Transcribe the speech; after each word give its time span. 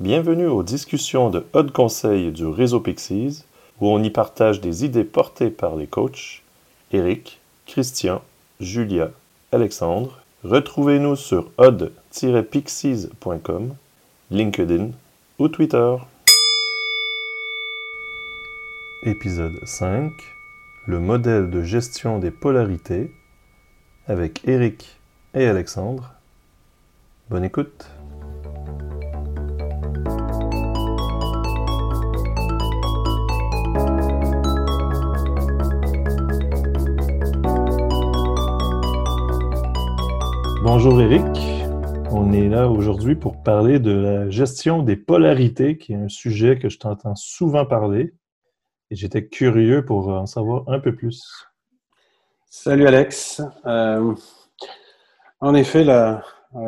Bienvenue 0.00 0.48
aux 0.48 0.64
discussions 0.64 1.30
de 1.30 1.46
Haut 1.52 1.70
Conseil 1.72 2.32
du 2.32 2.46
réseau 2.46 2.80
Pixies, 2.80 3.44
où 3.80 3.86
on 3.86 4.02
y 4.02 4.10
partage 4.10 4.60
des 4.60 4.84
idées 4.84 5.04
portées 5.04 5.50
par 5.50 5.76
les 5.76 5.86
coachs 5.86 6.42
Eric, 6.90 7.40
Christian, 7.64 8.20
Julia, 8.58 9.12
Alexandre. 9.52 10.18
Retrouvez-nous 10.42 11.14
sur 11.14 11.48
odd-pixies.com, 11.58 13.76
LinkedIn 14.32 14.88
ou 15.38 15.46
Twitter. 15.46 15.94
Épisode 19.04 19.64
5 19.64 20.10
Le 20.88 20.98
modèle 20.98 21.50
de 21.50 21.62
gestion 21.62 22.18
des 22.18 22.32
polarités 22.32 23.12
avec 24.08 24.40
Eric 24.48 24.96
et 25.34 25.46
Alexandre. 25.46 26.14
Bonne 27.30 27.44
écoute. 27.44 27.86
Bonjour 40.64 40.98
Eric, 40.98 41.26
on 42.10 42.32
est 42.32 42.48
là 42.48 42.70
aujourd'hui 42.70 43.16
pour 43.16 43.42
parler 43.42 43.78
de 43.78 43.90
la 43.90 44.30
gestion 44.30 44.82
des 44.82 44.96
polarités, 44.96 45.76
qui 45.76 45.92
est 45.92 45.96
un 45.96 46.08
sujet 46.08 46.58
que 46.58 46.70
je 46.70 46.78
t'entends 46.78 47.14
souvent 47.16 47.66
parler. 47.66 48.14
Et 48.90 48.96
j'étais 48.96 49.26
curieux 49.26 49.84
pour 49.84 50.08
en 50.08 50.24
savoir 50.24 50.66
un 50.68 50.78
peu 50.78 50.94
plus. 50.94 51.46
Salut 52.48 52.86
Alex. 52.86 53.42
Euh, 53.66 54.14
en 55.40 55.54
effet, 55.54 55.84
la, 55.84 56.22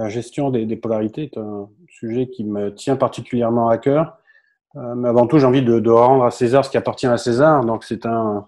gestion 0.08 0.50
des, 0.50 0.76
polarités 0.76 1.22
est 1.22 1.38
un 1.38 1.70
sujet 1.88 2.28
qui 2.28 2.44
me 2.44 2.74
tient 2.74 2.96
particulièrement 2.96 3.70
à 3.70 3.78
cœur. 3.78 4.18
Euh, 4.76 4.94
mais 4.94 5.08
avant 5.08 5.26
tout, 5.26 5.38
j'ai 5.38 5.46
envie 5.46 5.62
de, 5.62 5.80
de, 5.80 5.90
rendre 5.90 6.24
à 6.24 6.30
César 6.30 6.66
ce 6.66 6.70
qui 6.70 6.76
appartient 6.76 7.06
à 7.06 7.16
César. 7.16 7.64
Donc, 7.64 7.82
c'est 7.82 8.04
un, 8.04 8.46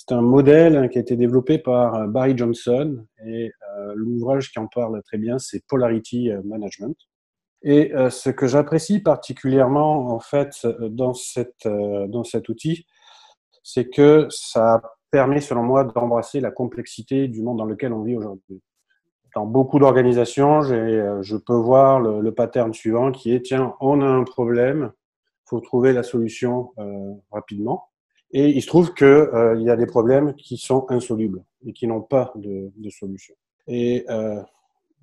c'est 0.00 0.14
un 0.14 0.22
modèle 0.22 0.88
qui 0.88 0.96
a 0.96 1.02
été 1.02 1.14
développé 1.14 1.58
par 1.58 1.94
euh, 1.94 2.06
Barry 2.06 2.34
Johnson 2.34 3.04
et 3.26 3.52
euh, 3.76 3.92
l'ouvrage 3.94 4.50
qui 4.50 4.58
en 4.58 4.66
parle 4.66 5.02
très 5.02 5.18
bien, 5.18 5.38
c'est 5.38 5.62
Polarity 5.66 6.30
euh, 6.30 6.40
Management. 6.42 6.96
Et 7.62 7.92
ce 8.08 8.30
que 8.30 8.46
j'apprécie 8.46 9.00
particulièrement 9.00 10.14
en 10.14 10.18
fait 10.18 10.66
dans 10.88 11.12
cet 11.12 12.48
outil, 12.48 12.86
c'est 13.62 13.90
que 13.90 14.28
ça 14.30 14.80
permet 15.10 15.42
selon 15.42 15.62
moi 15.62 15.84
d'embrasser 15.84 16.40
la 16.40 16.50
complexité 16.50 17.28
du 17.28 17.42
monde 17.42 17.58
dans 17.58 17.66
lequel 17.66 17.92
on 17.92 18.02
vit 18.02 18.16
aujourd'hui. 18.16 18.62
Dans 19.36 19.44
beaucoup 19.44 19.78
d'organisations, 19.78 20.62
je 20.62 21.36
peux 21.36 21.52
voir 21.52 22.00
le, 22.00 22.22
le, 22.22 22.32
pattern 22.32 22.72
suivant 22.72 23.12
qui 23.12 23.34
est 23.34 23.42
tiens, 23.42 23.74
on 23.78 24.00
a 24.00 24.06
un 24.06 24.24
problème, 24.24 24.92
faut 25.44 25.60
trouver 25.60 25.92
la 25.92 26.02
solution 26.02 26.72
rapidement. 27.30 27.89
Et 28.32 28.48
il 28.48 28.62
se 28.62 28.66
trouve 28.66 28.94
qu'il 28.94 29.06
euh, 29.06 29.60
y 29.60 29.70
a 29.70 29.76
des 29.76 29.86
problèmes 29.86 30.34
qui 30.34 30.56
sont 30.56 30.86
insolubles 30.88 31.42
et 31.66 31.72
qui 31.72 31.86
n'ont 31.86 32.02
pas 32.02 32.32
de, 32.36 32.70
de, 32.76 32.90
solution. 32.90 33.34
Et 33.66 34.04
euh, 34.08 34.40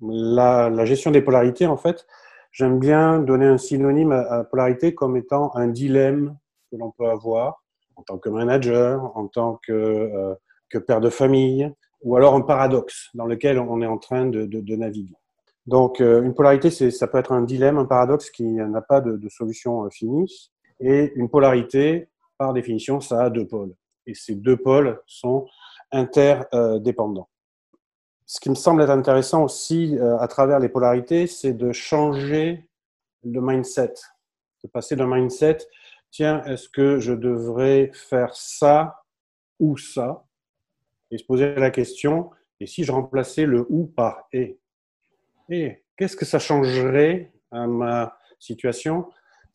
la, 0.00 0.70
la, 0.70 0.84
gestion 0.84 1.10
des 1.10 1.20
polarités, 1.20 1.66
en 1.66 1.76
fait, 1.76 2.06
j'aime 2.52 2.78
bien 2.78 3.18
donner 3.18 3.46
un 3.46 3.58
synonyme 3.58 4.12
à, 4.12 4.44
polarité 4.44 4.94
comme 4.94 5.16
étant 5.16 5.54
un 5.54 5.68
dilemme 5.68 6.36
que 6.70 6.76
l'on 6.76 6.90
peut 6.90 7.08
avoir 7.08 7.62
en 7.96 8.02
tant 8.02 8.18
que 8.18 8.28
manager, 8.28 9.16
en 9.16 9.26
tant 9.26 9.60
que, 9.66 9.72
euh, 9.72 10.34
que 10.70 10.78
père 10.78 11.00
de 11.00 11.10
famille, 11.10 11.70
ou 12.02 12.16
alors 12.16 12.34
un 12.34 12.42
paradoxe 12.42 13.08
dans 13.14 13.26
lequel 13.26 13.58
on 13.58 13.82
est 13.82 13.86
en 13.86 13.98
train 13.98 14.26
de, 14.26 14.46
de, 14.46 14.60
de 14.60 14.76
naviguer. 14.76 15.16
Donc, 15.66 16.00
euh, 16.00 16.22
une 16.22 16.32
polarité, 16.32 16.70
ça 16.70 17.06
peut 17.08 17.18
être 17.18 17.32
un 17.32 17.42
dilemme, 17.42 17.76
un 17.76 17.84
paradoxe 17.84 18.30
qui 18.30 18.44
n'a 18.44 18.80
pas 18.80 19.02
de, 19.02 19.16
de 19.16 19.28
solution 19.28 19.84
euh, 19.84 19.90
finie. 19.90 20.50
Et 20.80 21.12
une 21.16 21.28
polarité, 21.28 22.08
par 22.38 22.52
définition, 22.54 23.00
ça 23.00 23.24
a 23.24 23.30
deux 23.30 23.46
pôles. 23.46 23.74
Et 24.06 24.14
ces 24.14 24.36
deux 24.36 24.56
pôles 24.56 25.02
sont 25.06 25.46
interdépendants. 25.92 27.28
Ce 28.24 28.40
qui 28.40 28.50
me 28.50 28.54
semble 28.54 28.82
être 28.82 28.90
intéressant 28.90 29.44
aussi 29.44 29.98
euh, 29.98 30.18
à 30.18 30.28
travers 30.28 30.58
les 30.58 30.68
polarités, 30.68 31.26
c'est 31.26 31.54
de 31.54 31.72
changer 31.72 32.68
le 33.24 33.40
mindset, 33.40 33.94
de 34.62 34.68
passer 34.68 34.96
d'un 34.96 35.06
mindset, 35.06 35.58
tiens, 36.10 36.42
est-ce 36.44 36.68
que 36.68 36.98
je 36.98 37.12
devrais 37.12 37.90
faire 37.92 38.34
ça 38.34 39.02
ou 39.58 39.76
ça? 39.76 40.24
Et 41.10 41.18
se 41.18 41.24
poser 41.24 41.54
la 41.54 41.70
question, 41.70 42.30
et 42.60 42.66
si 42.66 42.84
je 42.84 42.92
remplaçais 42.92 43.46
le 43.46 43.66
ou 43.70 43.86
par 43.86 44.28
et? 44.32 44.58
Et 45.48 45.84
qu'est-ce 45.96 46.16
que 46.16 46.26
ça 46.26 46.38
changerait 46.38 47.32
à 47.50 47.66
ma 47.66 48.18
situation? 48.38 49.08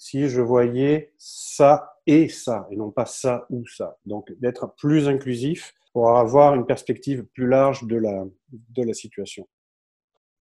Si 0.03 0.28
je 0.28 0.41
voyais 0.41 1.14
ça 1.18 1.96
et 2.06 2.28
ça, 2.28 2.68
et 2.69 2.75
non 2.75 2.91
pas 2.91 3.06
ça 3.06 3.46
ou 3.50 3.66
ça. 3.66 3.97
Donc 4.06 4.34
d'être 4.41 4.75
plus 4.75 5.08
inclusif 5.08 5.74
pour 5.94 6.18
avoir 6.18 6.56
une 6.56 6.66
perspective 6.66 7.24
plus 7.24 7.47
large 7.47 7.86
de 7.86 7.96
la, 7.96 8.94
situation. 8.94 9.47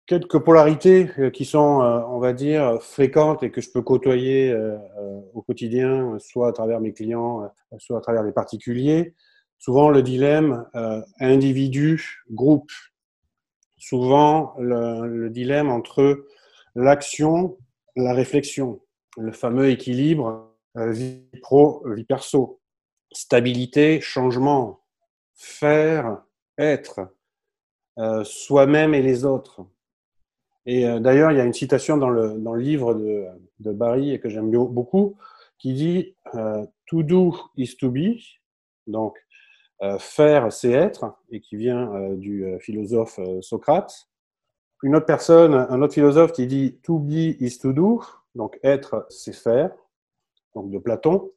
Quelques 0.06 0.40
polarités 0.40 1.10
euh, 1.20 1.30
qui 1.30 1.44
sont, 1.44 1.82
euh, 1.82 2.00
on 2.08 2.20
va 2.20 2.32
dire, 2.32 2.82
fréquentes 2.82 3.44
et 3.44 3.52
que 3.52 3.60
je 3.60 3.70
peux 3.70 3.82
côtoyer 3.82 4.50
euh, 4.50 4.78
au 5.34 5.42
quotidien, 5.42 6.18
soit 6.20 6.48
à 6.48 6.54
travers 6.54 6.80
mes 6.80 6.94
clients, 6.94 7.52
soit 7.80 7.98
à 7.98 8.02
travers 8.02 8.24
les 8.24 8.32
particuliers. 8.32 9.14
Souvent 9.60 9.90
le 9.90 10.02
dilemme 10.04 10.66
individu-groupe. 11.20 12.72
Souvent 13.78 14.56
le 14.58 15.28
dilemme 15.30 15.70
entre 15.70 16.28
l'action, 16.76 17.58
la 17.98 18.14
réflexion 18.14 18.80
le 19.18 19.32
fameux 19.32 19.70
équilibre 19.70 20.54
euh, 20.78 20.92
vie 20.92 21.22
pro, 21.42 21.84
vie 21.86 22.04
perso, 22.04 22.60
stabilité, 23.12 24.02
changement, 24.02 24.80
faire, 25.36 26.24
être, 26.58 27.16
euh, 28.00 28.24
soi-même 28.24 28.96
et 28.96 29.04
les 29.04 29.24
autres. 29.24 29.62
Et 30.66 30.88
euh, 30.88 31.00
d'ailleurs, 31.00 31.32
il 31.32 31.38
y 31.38 31.42
a 31.42 31.44
une 31.44 31.54
citation 31.54 31.98
dans 31.98 32.10
le, 32.10 32.40
dans 32.40 32.54
le 32.54 32.62
livre 32.62 32.96
de, 32.96 33.28
de 33.60 33.72
Barry 33.72 34.20
que 34.20 34.30
j'aime 34.30 34.50
beaucoup 34.50 35.18
qui 35.60 35.74
dit 35.74 36.16
To 36.88 37.04
do 37.04 37.36
is 37.56 37.78
to 37.78 37.90
be, 37.90 38.20
donc 38.88 39.16
faire 40.00 40.52
c'est 40.52 40.72
être, 40.72 41.16
et 41.30 41.40
qui 41.40 41.56
vient 41.56 42.10
du 42.16 42.46
philosophe 42.60 43.18
Socrate. 43.40 44.10
Une 44.82 44.96
autre 44.96 45.06
personne, 45.06 45.54
un 45.54 45.82
autre 45.82 45.94
philosophe 45.94 46.34
qui 46.34 46.48
dit 46.48 46.80
To 46.84 47.00
be 47.00 47.38
is 47.40 47.60
to 47.60 47.72
do, 47.72 48.02
donc 48.36 48.60
être, 48.64 49.06
c'est 49.10 49.34
faire, 49.34 49.72
donc 50.56 50.72
de 50.72 50.78
Platon, 50.78 51.32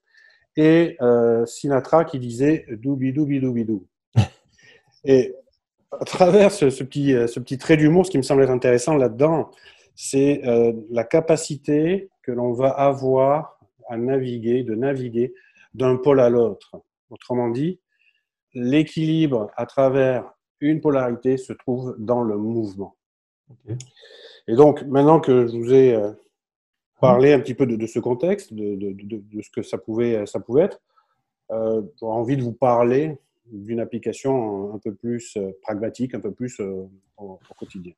et 0.57 0.97
euh, 1.03 1.45
Sinatra 1.47 2.05
qui 2.05 2.19
disait 2.19 2.67
doubi 2.71 3.12
doubi 3.12 3.41
doubi 3.41 3.65
dou. 3.65 3.87
et 5.05 5.35
à 5.93 6.05
travers 6.05 6.51
ce, 6.51 6.67
petit, 6.83 7.15
euh, 7.15 7.27
ce 7.27 7.41
petit 7.41 7.59
trait 7.59 7.77
d'humour, 7.77 8.06
ce 8.06 8.11
qui 8.11 8.19
me 8.19 8.23
semble 8.23 8.43
être 8.43 8.51
intéressant 8.51 8.97
là-dedans, 8.97 9.51
c'est 9.95 10.47
euh, 10.47 10.73
la 10.91 11.05
capacité 11.05 12.11
que 12.23 12.33
l'on 12.33 12.53
va 12.53 12.69
avoir 12.69 13.59
à 13.89 13.97
naviguer, 13.97 14.62
de 14.62 14.75
naviguer 14.75 15.35
d'un 15.75 15.97
pôle 15.97 16.21
à 16.21 16.29
l'autre. 16.29 16.83
Autrement 17.11 17.51
dit, 17.51 17.79
l'équilibre 18.53 19.51
à 19.56 19.67
travers 19.67 20.33
une 20.61 20.81
polarité 20.81 21.37
se 21.37 21.53
trouve 21.53 21.95
dans 21.99 22.23
le 22.23 22.37
mouvement. 22.37 22.97
Et 24.49 24.55
donc, 24.55 24.83
maintenant 24.85 25.21
que 25.21 25.47
je 25.47 25.56
vous 25.56 25.73
ai 25.73 25.97
parler 27.01 27.33
un 27.33 27.41
petit 27.41 27.55
peu 27.55 27.67
de, 27.67 27.77
de 27.77 27.87
ce 27.87 27.99
contexte, 27.99 28.53
de, 28.53 28.75
de, 28.75 28.93
de, 28.93 29.43
ce 29.43 29.51
que 29.51 29.62
ça 29.62 29.79
pouvait, 29.79 30.27
ça 30.27 30.41
pouvait 30.41 30.62
être. 30.62 30.81
Euh, 31.51 31.83
J'aurais 32.01 32.17
envie 32.17 32.37
de 32.37 32.43
vous 32.43 32.53
parler 32.53 33.19
d'une 33.51 33.81
application 33.81 34.75
un 34.75 34.79
peu 34.79 34.95
plus 34.95 35.37
euh, 35.37 35.51
pragmatique, 35.62 36.15
un 36.15 36.21
peu 36.21 36.33
plus 36.33 36.61
euh, 36.61 36.89
au, 37.17 37.25
au, 37.25 37.55
quotidien. 37.59 37.93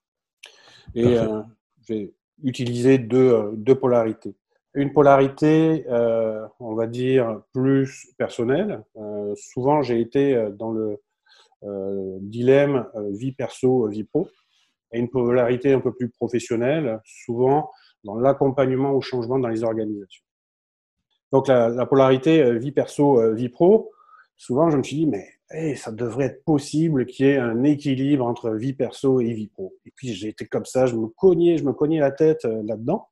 Et 0.94 1.18
euh, 1.18 1.42
j'ai 1.86 2.14
utilisé 2.42 2.98
deux, 2.98 3.32
euh, 3.32 3.50
deux, 3.54 3.74
polarités. 3.74 4.34
Une 4.74 4.92
polarité, 4.92 5.86
on 6.60 6.74
va 6.74 6.86
dire, 6.86 7.40
plus 7.52 8.12
personnelle. 8.16 8.84
souvent, 9.34 9.82
j'ai 9.82 9.98
été 9.98 10.50
dans 10.56 10.70
le 10.70 11.00
dilemme 12.20 12.86
vie 13.10 13.32
perso, 13.32 13.88
vie 13.88 14.04
pro. 14.04 14.28
Et 14.92 15.00
une 15.00 15.08
polarité 15.08 15.72
un 15.72 15.80
peu 15.80 15.92
plus 15.92 16.10
professionnelle. 16.10 17.00
Souvent, 17.04 17.70
dans 18.04 18.16
l'accompagnement 18.16 18.92
au 18.92 19.00
changement 19.00 19.38
dans 19.38 19.48
les 19.48 19.64
organisations. 19.64 20.24
Donc 21.32 21.48
la, 21.48 21.68
la 21.68 21.86
polarité 21.86 22.42
euh, 22.42 22.58
vie 22.58 22.72
perso, 22.72 23.20
euh, 23.20 23.34
vie 23.34 23.48
pro, 23.48 23.90
souvent 24.36 24.70
je 24.70 24.78
me 24.78 24.82
suis 24.82 24.96
dit, 24.96 25.06
mais 25.06 25.26
ça 25.76 25.92
devrait 25.92 26.26
être 26.26 26.44
possible 26.44 27.06
qu'il 27.06 27.26
y 27.26 27.30
ait 27.30 27.38
un 27.38 27.64
équilibre 27.64 28.26
entre 28.26 28.50
vie 28.50 28.74
perso 28.74 29.20
et 29.20 29.32
vie 29.32 29.48
pro. 29.48 29.74
Et 29.86 29.92
puis 29.94 30.26
été 30.26 30.46
comme 30.46 30.66
ça, 30.66 30.86
je 30.86 30.94
me 30.94 31.06
cognais, 31.08 31.56
je 31.56 31.64
me 31.64 31.72
cognais 31.72 32.00
la 32.00 32.12
tête 32.12 32.44
euh, 32.44 32.62
là-dedans. 32.64 33.08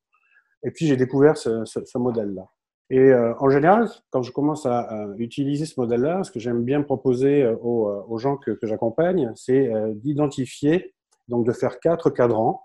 Et 0.63 0.71
puis 0.71 0.87
j'ai 0.87 0.97
découvert 0.97 1.37
ce, 1.37 1.99
modèle-là. 1.99 2.47
Et 2.89 3.13
en 3.13 3.51
général, 3.51 3.89
quand 4.11 4.23
je 4.23 4.31
commence 4.31 4.65
à, 4.65 5.09
utiliser 5.19 5.67
ce 5.67 5.79
modèle-là, 5.79 6.23
ce 6.23 6.31
que 6.31 6.39
j'aime 6.39 6.63
bien 6.63 6.83
proposer 6.83 7.47
aux, 7.61 8.19
gens 8.19 8.37
que 8.37 8.57
j'accompagne, 8.63 9.33
c'est 9.35 9.71
d'identifier, 9.97 10.95
donc 11.29 11.47
de 11.47 11.53
faire 11.53 11.79
quatre 11.79 12.11
cadrans 12.11 12.63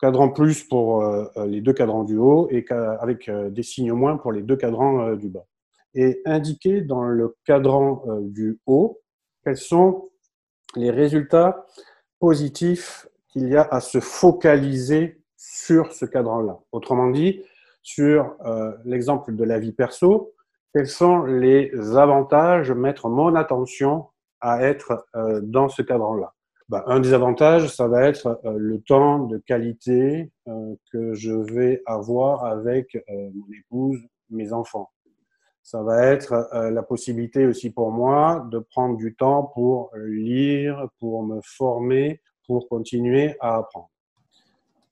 cadran 0.00 0.28
plus 0.30 0.62
pour 0.64 1.04
les 1.36 1.60
deux 1.60 1.72
cadrans 1.72 2.04
du 2.04 2.16
haut 2.16 2.48
et 2.50 2.64
avec 2.70 3.30
des 3.30 3.62
signes 3.62 3.92
moins 3.92 4.16
pour 4.16 4.32
les 4.32 4.42
deux 4.42 4.56
cadrans 4.56 5.14
du 5.14 5.28
bas. 5.28 5.44
Et 5.94 6.22
indiquer 6.24 6.82
dans 6.82 7.02
le 7.02 7.36
cadran 7.44 8.04
du 8.20 8.60
haut 8.66 9.00
quels 9.44 9.56
sont 9.56 10.08
les 10.76 10.90
résultats 10.90 11.66
positifs 12.20 13.08
qu'il 13.28 13.48
y 13.48 13.56
a 13.56 13.62
à 13.62 13.80
se 13.80 13.98
focaliser 13.98 15.20
sur 15.36 15.92
ce 15.92 16.04
cadran-là. 16.04 16.60
Autrement 16.72 17.10
dit, 17.10 17.42
sur 17.82 18.36
l'exemple 18.84 19.34
de 19.34 19.44
la 19.44 19.58
vie 19.58 19.72
perso, 19.72 20.32
quels 20.74 20.88
sont 20.88 21.24
les 21.24 21.72
avantages 21.96 22.70
mettre 22.70 23.08
mon 23.08 23.34
attention 23.34 24.06
à 24.40 24.62
être 24.62 25.06
euh, 25.16 25.40
dans 25.42 25.68
ce 25.68 25.82
cadran-là 25.82 26.34
bah, 26.68 26.84
Un 26.86 27.00
des 27.00 27.12
avantages, 27.12 27.68
ça 27.68 27.88
va 27.88 28.06
être 28.06 28.40
euh, 28.44 28.56
le 28.58 28.80
temps 28.80 29.20
de 29.20 29.38
qualité 29.38 30.30
euh, 30.48 30.74
que 30.92 31.14
je 31.14 31.32
vais 31.32 31.82
avoir 31.86 32.44
avec 32.44 32.96
mon 33.08 33.46
épouse, 33.58 33.98
mes 34.30 34.52
enfants. 34.52 34.90
Ça 35.62 35.82
va 35.82 36.06
être 36.06 36.48
la 36.52 36.82
possibilité 36.82 37.44
aussi 37.44 37.68
pour 37.68 37.90
moi 37.90 38.46
de 38.50 38.58
prendre 38.58 38.96
du 38.96 39.14
temps 39.14 39.42
pour 39.42 39.90
lire, 39.94 40.88
pour 40.98 41.22
me 41.22 41.40
former, 41.42 42.22
pour 42.46 42.66
continuer 42.68 43.36
à 43.40 43.56
apprendre 43.56 43.90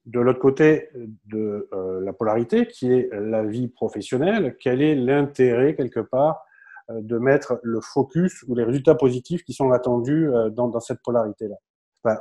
de 0.06 0.20
l'autre 0.20 0.38
côté 0.38 0.88
de 1.26 1.68
euh, 1.72 2.00
la 2.00 2.12
polarité, 2.12 2.66
qui 2.66 2.92
est 2.92 3.10
la 3.12 3.42
vie 3.44 3.68
professionnelle, 3.68 4.56
quel 4.60 4.80
est 4.80 4.94
l'intérêt 4.94 5.74
quelque 5.74 6.00
part 6.00 6.36
euh, 6.36 6.55
de 6.90 7.18
mettre 7.18 7.58
le 7.62 7.80
focus 7.80 8.44
ou 8.46 8.54
les 8.54 8.64
résultats 8.64 8.94
positifs 8.94 9.42
qui 9.44 9.52
sont 9.52 9.72
attendus 9.72 10.28
euh, 10.28 10.50
dans, 10.50 10.68
dans, 10.68 10.80
cette 10.80 11.02
polarité-là. 11.02 11.56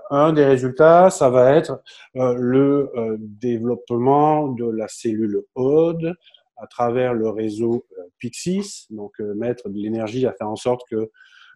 Un 0.10 0.34
des 0.34 0.46
résultats, 0.46 1.12
ça 1.12 1.30
va 1.30 1.56
être 1.56 1.80
le 2.16 2.90
développement 3.20 4.48
de 4.48 4.66
la 4.66 4.88
cellule 4.88 5.44
ODE 5.54 6.16
à 6.58 6.66
travers 6.66 7.14
le 7.14 7.30
réseau 7.30 7.86
Pixis, 8.18 8.88
donc 8.90 9.20
mettre 9.20 9.70
de 9.70 9.78
l'énergie 9.78 10.26
à 10.26 10.34
faire 10.34 10.50
en 10.50 10.56
sorte 10.56 10.82
que 10.90 11.12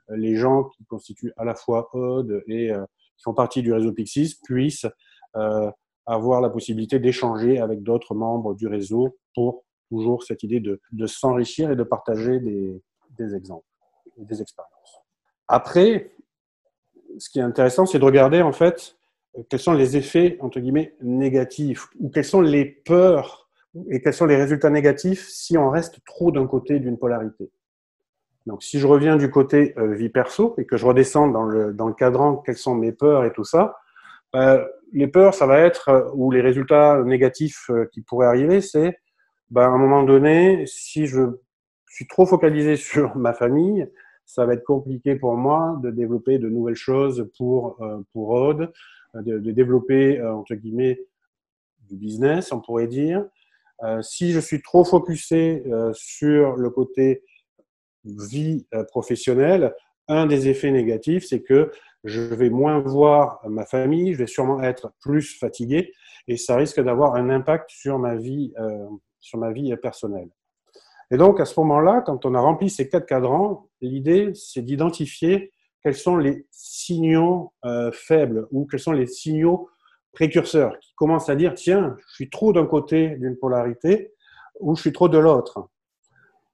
les 0.09 0.35
gens 0.35 0.65
qui 0.65 0.85
constituent 0.85 1.33
à 1.37 1.43
la 1.43 1.55
fois 1.55 1.89
ODE 1.95 2.43
et 2.47 2.71
qui 3.17 3.23
font 3.23 3.33
partie 3.33 3.63
du 3.63 3.73
réseau 3.73 3.93
Pixis 3.93 4.35
puissent 4.43 4.85
avoir 6.05 6.39
la 6.39 6.51
possibilité 6.51 6.99
d'échanger 6.99 7.59
avec 7.59 7.81
d'autres 7.81 8.13
membres 8.13 8.53
du 8.53 8.67
réseau 8.67 9.17
pour 9.33 9.63
toujours 9.89 10.21
cette 10.21 10.43
idée 10.43 10.59
de, 10.59 10.79
de 10.91 11.07
s'enrichir 11.07 11.71
et 11.71 11.75
de 11.75 11.81
partager 11.81 12.39
des, 12.39 12.79
des 13.19 13.35
exemples, 13.35 13.65
des 14.17 14.41
expériences. 14.41 15.01
Après, 15.47 16.11
ce 17.17 17.29
qui 17.29 17.39
est 17.39 17.43
intéressant, 17.43 17.85
c'est 17.85 17.99
de 17.99 18.05
regarder 18.05 18.41
en 18.41 18.51
fait 18.51 18.95
quels 19.49 19.59
sont 19.59 19.73
les 19.73 19.97
effets 19.97 20.37
entre 20.41 20.59
guillemets 20.59 20.95
négatifs 21.01 21.87
ou 21.99 22.09
quelles 22.09 22.25
sont 22.25 22.41
les 22.41 22.65
peurs 22.65 23.49
et 23.89 24.01
quels 24.01 24.13
sont 24.13 24.25
les 24.25 24.35
résultats 24.35 24.69
négatifs 24.69 25.27
si 25.29 25.57
on 25.57 25.69
reste 25.69 26.03
trop 26.05 26.31
d'un 26.31 26.47
côté 26.47 26.79
d'une 26.79 26.97
polarité. 26.97 27.51
Donc, 28.45 28.63
si 28.63 28.79
je 28.79 28.87
reviens 28.87 29.15
du 29.15 29.29
côté 29.29 29.75
euh, 29.77 29.93
vie 29.93 30.09
perso 30.09 30.55
et 30.57 30.65
que 30.65 30.75
je 30.75 30.85
redescends 30.85 31.27
dans 31.27 31.43
le, 31.43 31.71
dans 31.73 31.87
le 31.87 31.93
cadran, 31.93 32.37
quelles 32.37 32.57
sont 32.57 32.73
mes 32.73 32.91
peurs 32.91 33.25
et 33.25 33.31
tout 33.31 33.43
ça, 33.43 33.77
euh, 34.35 34.65
les 34.91 35.07
peurs, 35.07 35.35
ça 35.35 35.45
va 35.45 35.59
être, 35.59 35.89
euh, 35.89 36.09
ou 36.13 36.31
les 36.31 36.41
résultats 36.41 37.03
négatifs 37.03 37.69
qui 37.91 38.01
pourraient 38.01 38.27
arriver, 38.27 38.61
c'est 38.61 38.97
ben, 39.51 39.63
à 39.63 39.67
un 39.67 39.77
moment 39.77 40.03
donné, 40.03 40.65
si 40.65 41.05
je 41.05 41.21
suis 41.99 42.07
trop 42.07 42.25
focalisé 42.25 42.75
sur 42.75 43.15
ma 43.17 43.33
famille, 43.33 43.87
ça 44.25 44.45
va 44.45 44.53
être 44.53 44.63
compliqué 44.63 45.15
pour 45.15 45.35
moi 45.35 45.79
de 45.81 45.89
développer 45.89 46.37
de 46.37 46.49
nouvelles 46.49 46.75
choses 46.75 47.29
pour, 47.37 47.79
pour 48.13 48.29
Aude, 48.29 48.71
de, 49.15 49.39
de, 49.39 49.51
développer, 49.51 50.21
entre 50.21 50.53
guillemets, 50.53 50.99
du 51.89 51.95
business, 51.95 52.51
on 52.51 52.61
pourrait 52.61 52.85
dire. 52.85 53.25
si 54.01 54.31
je 54.31 54.39
suis 54.39 54.61
trop 54.61 54.83
focusé 54.83 55.63
sur 55.93 56.57
le 56.57 56.69
côté 56.69 57.23
vie 58.05 58.67
professionnelle, 58.89 59.73
un 60.07 60.25
des 60.25 60.47
effets 60.47 60.71
négatifs, 60.71 61.25
c'est 61.27 61.41
que 61.41 61.71
je 62.03 62.21
vais 62.21 62.49
moins 62.49 62.79
voir 62.79 63.41
ma 63.47 63.65
famille, 63.65 64.13
je 64.13 64.19
vais 64.19 64.27
sûrement 64.27 64.61
être 64.61 64.93
plus 65.01 65.37
fatigué 65.37 65.93
et 66.27 66.37
ça 66.37 66.55
risque 66.55 66.81
d'avoir 66.81 67.15
un 67.15 67.29
impact 67.29 67.69
sur 67.69 67.99
ma 67.99 68.15
vie, 68.15 68.53
euh, 68.59 68.87
sur 69.19 69.37
ma 69.37 69.51
vie 69.51 69.75
personnelle. 69.77 70.29
Et 71.11 71.17
donc, 71.17 71.39
à 71.39 71.45
ce 71.45 71.59
moment-là, 71.59 72.01
quand 72.05 72.25
on 72.25 72.35
a 72.35 72.39
rempli 72.39 72.69
ces 72.69 72.87
quatre 72.87 73.05
cadrans, 73.05 73.67
l'idée, 73.81 74.31
c'est 74.35 74.61
d'identifier 74.61 75.51
quels 75.81 75.95
sont 75.95 76.17
les 76.17 76.45
signaux 76.51 77.53
euh, 77.65 77.91
faibles 77.91 78.47
ou 78.51 78.65
quels 78.65 78.79
sont 78.79 78.91
les 78.91 79.07
signaux 79.07 79.69
précurseurs 80.11 80.77
qui 80.79 80.93
commencent 80.95 81.29
à 81.29 81.35
dire, 81.35 81.53
tiens, 81.53 81.95
je 82.07 82.13
suis 82.13 82.29
trop 82.29 82.53
d'un 82.53 82.65
côté 82.65 83.15
d'une 83.17 83.37
polarité 83.37 84.13
ou 84.59 84.75
je 84.75 84.81
suis 84.81 84.93
trop 84.93 85.09
de 85.09 85.17
l'autre. 85.17 85.69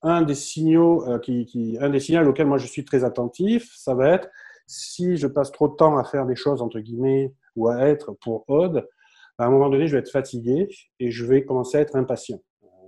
Un 0.04 0.22
des 0.22 0.36
signaux 0.36 1.04
euh, 1.10 1.20
un 1.82 1.90
des 1.90 2.00
signaux 2.00 2.28
auxquels 2.28 2.46
moi 2.46 2.60
je 2.60 2.68
suis 2.68 2.86
très 2.86 3.04
attentif, 3.04 3.74
ça 3.76 3.96
va 3.96 4.10
être 4.10 4.30
si 4.68 5.18
je 5.18 5.28
passe 5.28 5.52
trop 5.52 5.68
de 5.68 5.76
temps 5.76 5.98
à 5.98 6.04
faire 6.04 6.26
des 6.26 6.36
choses, 6.36 6.62
entre 6.62 6.80
guillemets, 6.80 7.34
ou 7.56 7.70
à 7.70 7.82
être 7.82 8.14
pour 8.22 8.46
Aude, 8.50 8.88
à 9.38 9.46
un 9.46 9.50
moment 9.50 9.70
donné, 9.70 9.88
je 9.88 9.94
vais 9.94 10.00
être 10.00 10.12
fatigué 10.12 10.70
et 11.00 11.12
je 11.12 11.26
vais 11.26 11.44
commencer 11.44 11.78
à 11.78 11.82
être 11.82 11.96
impatient. 11.96 12.40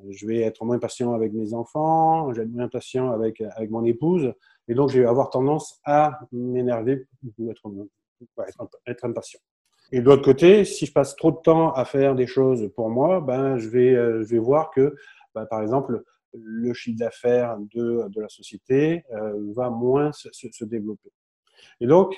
Je 0.09 0.27
vais 0.27 0.41
être 0.41 0.63
moins 0.65 0.79
patient 0.79 1.13
avec 1.13 1.33
mes 1.33 1.53
enfants, 1.53 2.31
je 2.33 2.39
vais 2.39 2.45
être 2.45 2.53
moins 2.53 2.67
patient 2.67 3.11
avec, 3.11 3.41
avec 3.41 3.69
mon 3.69 3.83
épouse, 3.83 4.33
et 4.67 4.73
donc 4.73 4.89
je 4.89 4.99
vais 4.99 5.07
avoir 5.07 5.29
tendance 5.29 5.79
à 5.85 6.19
m'énerver 6.31 7.05
ou 7.37 7.51
être, 7.51 7.69
être, 8.87 9.05
impatient. 9.05 9.39
Et 9.91 10.01
de 10.01 10.05
l'autre 10.05 10.23
côté, 10.23 10.65
si 10.65 10.85
je 10.85 10.91
passe 10.91 11.15
trop 11.15 11.31
de 11.31 11.37
temps 11.37 11.71
à 11.71 11.85
faire 11.85 12.15
des 12.15 12.27
choses 12.27 12.69
pour 12.75 12.89
moi, 12.89 13.21
ben, 13.21 13.57
je, 13.57 13.69
vais, 13.69 13.95
euh, 13.95 14.23
je 14.23 14.27
vais 14.35 14.39
voir 14.39 14.71
que, 14.71 14.95
ben, 15.33 15.45
par 15.45 15.61
exemple, 15.61 16.03
le 16.33 16.73
chiffre 16.73 16.99
d'affaires 16.99 17.57
de, 17.73 18.07
de 18.09 18.21
la 18.21 18.29
société 18.29 19.03
euh, 19.13 19.33
va 19.55 19.69
moins 19.69 20.11
se, 20.11 20.27
se 20.31 20.65
développer. 20.65 21.09
Et 21.79 21.87
donc, 21.87 22.15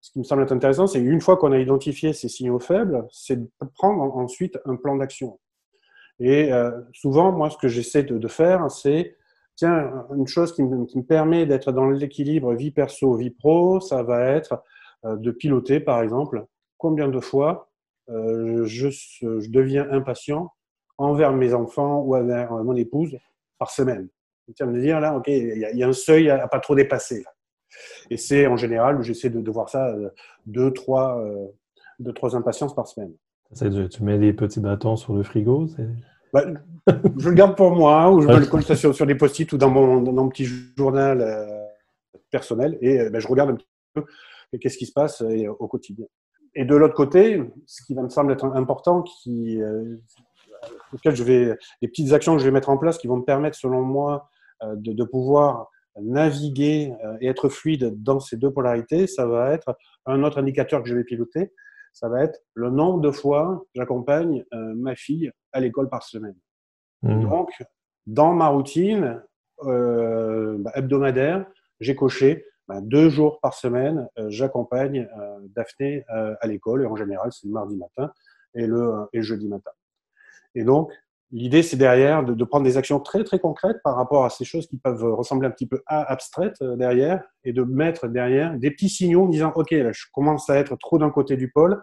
ce 0.00 0.10
qui 0.10 0.18
me 0.18 0.24
semble 0.24 0.42
être 0.42 0.52
intéressant, 0.52 0.88
c'est 0.88 1.00
une 1.00 1.20
fois 1.20 1.36
qu'on 1.36 1.52
a 1.52 1.58
identifié 1.58 2.12
ces 2.12 2.28
signaux 2.28 2.58
faibles, 2.58 3.06
c'est 3.12 3.36
de 3.36 3.48
prendre 3.74 4.02
ensuite 4.16 4.58
un 4.64 4.74
plan 4.74 4.96
d'action. 4.96 5.38
Et 6.22 6.52
euh, 6.52 6.70
souvent, 6.92 7.32
moi, 7.32 7.50
ce 7.50 7.56
que 7.56 7.66
j'essaie 7.66 8.04
de, 8.04 8.28
faire, 8.28 8.70
c'est, 8.70 9.16
tiens, 9.56 10.06
une 10.14 10.28
chose 10.28 10.54
qui 10.54 10.62
me, 10.62 11.02
permet 11.02 11.46
d'être 11.46 11.72
dans 11.72 11.90
l'équilibre 11.90 12.54
vie 12.54 12.70
perso, 12.70 13.16
vie 13.16 13.30
pro, 13.30 13.80
ça 13.80 14.04
va 14.04 14.24
être 14.28 14.62
euh, 15.04 15.16
de 15.16 15.32
piloter, 15.32 15.80
par 15.80 16.00
exemple, 16.00 16.46
combien 16.78 17.08
de 17.08 17.18
fois 17.18 17.72
euh, 18.08 18.64
je, 18.66 18.88
deviens 19.50 19.90
impatient 19.90 20.52
envers 20.96 21.32
mes 21.32 21.54
enfants 21.54 22.02
ou 22.02 22.14
envers 22.14 22.52
mon 22.52 22.76
épouse 22.76 23.18
par 23.58 23.70
semaine? 23.70 24.08
Tiens, 24.54 24.66
me 24.66 24.80
dire, 24.80 25.00
là, 25.00 25.16
OK, 25.16 25.26
il 25.26 25.58
y, 25.74 25.82
a 25.82 25.88
un 25.88 25.92
seuil 25.92 26.30
à, 26.30 26.44
à 26.44 26.46
pas 26.46 26.60
trop 26.60 26.76
dépasser. 26.76 27.24
Et 28.10 28.16
c'est 28.16 28.46
en 28.46 28.56
général 28.56 29.02
j'essaie 29.02 29.30
de, 29.30 29.50
voir 29.50 29.68
ça 29.68 29.92
deux, 30.46 30.72
trois, 30.72 31.24
deux, 31.98 32.12
impatiences 32.34 32.74
par 32.74 32.86
semaine. 32.86 33.12
Tu 33.54 34.02
mets 34.02 34.18
des 34.18 34.32
petits 34.34 34.60
bâtons 34.60 34.96
sur 34.96 35.14
le 35.14 35.22
frigo 35.22 35.68
bah, 36.32 36.44
Je 37.18 37.28
le 37.28 37.34
garde 37.34 37.56
pour 37.56 37.72
moi, 37.72 38.10
ou 38.10 38.20
je 38.22 38.28
le 38.28 38.46
colle 38.46 38.62
sur, 38.62 39.06
des 39.06 39.14
post-it 39.14 39.52
ou 39.52 39.58
dans 39.58 39.70
mon, 39.70 40.28
petit 40.28 40.44
journal 40.44 41.20
euh, 41.20 41.44
personnel 42.30 42.78
et 42.80 43.10
ben, 43.10 43.20
je 43.20 43.28
regarde 43.28 43.50
un 43.50 43.54
petit 43.54 43.66
peu 43.94 44.04
qu'est-ce 44.60 44.78
qui 44.78 44.86
se 44.86 44.92
passe 44.92 45.22
au 45.22 45.68
quotidien. 45.68 46.06
Et 46.54 46.64
de 46.64 46.76
l'autre 46.76 46.94
côté, 46.94 47.42
ce 47.66 47.82
qui 47.84 47.94
va 47.94 48.02
me 48.02 48.10
sembler 48.10 48.34
être 48.34 48.44
important, 48.44 49.02
qui, 49.02 49.58
auquel 50.92 51.16
je 51.16 51.24
vais, 51.24 51.56
les 51.80 51.88
petites 51.88 52.12
actions 52.12 52.34
que 52.34 52.40
je 52.40 52.44
vais 52.44 52.50
mettre 52.50 52.68
en 52.68 52.76
place 52.76 52.98
qui 52.98 53.06
vont 53.06 53.16
me 53.16 53.24
permettre, 53.24 53.56
selon 53.56 53.82
moi, 53.82 54.28
de, 54.62 55.04
pouvoir 55.04 55.70
naviguer 56.00 56.94
euh, 57.04 57.16
et 57.20 57.28
être 57.28 57.48
fluide 57.48 58.02
dans 58.02 58.20
ces 58.20 58.36
deux 58.36 58.50
polarités, 58.50 59.06
ça 59.06 59.26
va 59.26 59.52
être 59.52 59.76
un 60.06 60.22
autre 60.22 60.38
indicateur 60.38 60.82
que 60.82 60.88
je 60.88 60.94
vais 60.94 61.04
piloter. 61.04 61.52
Ça 61.92 62.08
va 62.08 62.22
être 62.24 62.40
le 62.54 62.70
nombre 62.70 63.00
de 63.00 63.10
fois 63.10 63.64
j'accompagne 63.74 64.44
euh, 64.54 64.74
ma 64.74 64.94
fille 64.94 65.30
à 65.52 65.60
l'école 65.60 65.88
par 65.88 66.02
semaine. 66.02 66.36
Mmh. 67.02 67.22
Donc, 67.22 67.50
dans 68.06 68.32
ma 68.34 68.48
routine 68.48 69.22
euh, 69.64 70.56
bah, 70.58 70.72
hebdomadaire, 70.74 71.46
j'ai 71.80 71.94
coché 71.94 72.46
bah, 72.68 72.80
deux 72.80 73.08
jours 73.08 73.40
par 73.40 73.54
semaine, 73.54 74.08
j'accompagne 74.28 75.08
Daphné 75.56 76.04
à 76.08 76.46
l'école 76.46 76.82
et 76.82 76.86
en 76.86 76.96
général 76.96 77.30
c'est 77.32 77.46
le 77.46 77.52
mardi 77.52 77.76
matin 77.76 78.12
et 78.54 78.66
le, 78.66 79.08
et 79.12 79.18
le 79.18 79.22
jeudi 79.22 79.48
matin. 79.48 79.72
Et 80.54 80.64
donc, 80.64 80.92
L'idée, 81.32 81.62
c'est 81.62 81.78
derrière 81.78 82.22
de, 82.22 82.44
prendre 82.44 82.64
des 82.64 82.76
actions 82.76 83.00
très 83.00 83.24
très 83.24 83.38
concrètes 83.38 83.78
par 83.82 83.96
rapport 83.96 84.26
à 84.26 84.30
ces 84.30 84.44
choses 84.44 84.66
qui 84.66 84.76
peuvent 84.76 85.02
ressembler 85.02 85.48
un 85.48 85.50
petit 85.50 85.66
peu 85.66 85.82
à 85.86 86.02
abstraites 86.12 86.60
euh, 86.60 86.76
derrière 86.76 87.24
et 87.44 87.54
de 87.54 87.62
mettre 87.62 88.06
derrière 88.06 88.58
des 88.58 88.70
petits 88.70 88.90
signaux 88.90 89.24
en 89.24 89.28
disant 89.28 89.50
OK, 89.54 89.70
là, 89.70 89.92
je 89.92 90.04
commence 90.12 90.50
à 90.50 90.56
être 90.56 90.76
trop 90.76 90.98
d'un 90.98 91.08
côté 91.10 91.38
du 91.38 91.50
pôle 91.50 91.82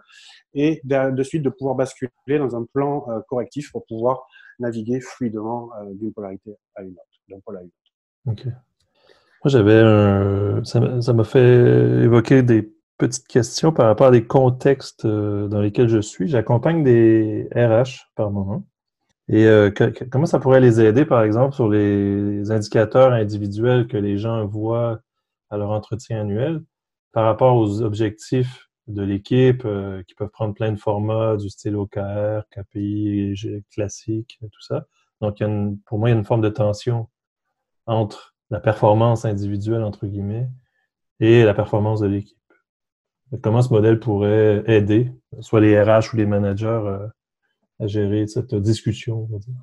et 0.54 0.80
de 0.84 1.22
suite 1.24 1.42
de 1.42 1.50
pouvoir 1.50 1.74
basculer 1.74 2.38
dans 2.38 2.54
un 2.54 2.64
plan 2.72 3.04
euh, 3.08 3.20
correctif 3.28 3.72
pour 3.72 3.84
pouvoir 3.86 4.24
naviguer 4.60 5.00
fluidement 5.00 5.70
euh, 5.80 5.94
d'une 5.94 6.12
polarité 6.12 6.54
à 6.76 6.82
une 6.82 6.92
autre, 6.92 7.20
d'un 7.28 7.40
pôle 7.44 7.56
à 7.58 7.62
une 7.62 7.66
autre. 7.66 8.32
OK. 8.32 8.44
Moi, 8.46 9.46
j'avais 9.46 9.80
un. 9.80 10.62
Ça 10.64 11.12
m'a 11.12 11.24
fait 11.24 12.04
évoquer 12.04 12.42
des 12.42 12.72
petite 12.98 13.26
question 13.26 13.72
par 13.72 13.86
rapport 13.86 14.08
à 14.08 14.10
des 14.10 14.26
contextes 14.26 15.06
dans 15.06 15.60
lesquels 15.60 15.88
je 15.88 16.00
suis. 16.00 16.28
J'accompagne 16.28 16.84
des 16.84 17.48
RH 17.54 18.10
par 18.14 18.30
moment. 18.30 18.66
Et 19.32 19.46
euh, 19.46 19.70
comment 20.10 20.26
ça 20.26 20.40
pourrait 20.40 20.60
les 20.60 20.80
aider, 20.80 21.04
par 21.04 21.22
exemple, 21.22 21.54
sur 21.54 21.68
les 21.68 22.50
indicateurs 22.50 23.12
individuels 23.12 23.86
que 23.86 23.96
les 23.96 24.18
gens 24.18 24.44
voient 24.44 25.00
à 25.50 25.56
leur 25.56 25.70
entretien 25.70 26.22
annuel 26.22 26.64
par 27.12 27.24
rapport 27.26 27.56
aux 27.56 27.80
objectifs 27.82 28.68
de 28.88 29.02
l'équipe 29.02 29.62
euh, 29.64 30.02
qui 30.02 30.16
peuvent 30.16 30.30
prendre 30.30 30.54
plein 30.54 30.72
de 30.72 30.78
formats 30.78 31.36
du 31.36 31.48
style 31.48 31.76
OKR, 31.76 32.42
KPI, 32.50 33.62
classique, 33.72 34.38
tout 34.40 34.62
ça. 34.62 34.86
Donc, 35.20 35.38
pour 35.86 35.98
moi, 35.98 36.08
il 36.08 36.12
y 36.12 36.16
a 36.16 36.18
une 36.18 36.24
forme 36.24 36.40
de 36.40 36.48
tension 36.48 37.08
entre 37.86 38.34
la 38.50 38.58
performance 38.58 39.24
individuelle, 39.24 39.84
entre 39.84 40.06
guillemets, 40.06 40.48
et 41.20 41.44
la 41.44 41.54
performance 41.54 42.00
de 42.00 42.08
l'équipe. 42.08 42.36
Comment 43.42 43.62
ce 43.62 43.72
modèle 43.72 44.00
pourrait 44.00 44.64
aider, 44.66 45.12
soit 45.38 45.60
les 45.60 45.80
RH 45.80 46.14
ou 46.14 46.16
les 46.16 46.26
managers, 46.26 46.66
euh, 46.66 47.06
à 47.80 47.86
gérer 47.86 48.26
cette 48.26 48.54
discussion, 48.54 49.26
on 49.28 49.32
va 49.32 49.38
dire? 49.38 49.54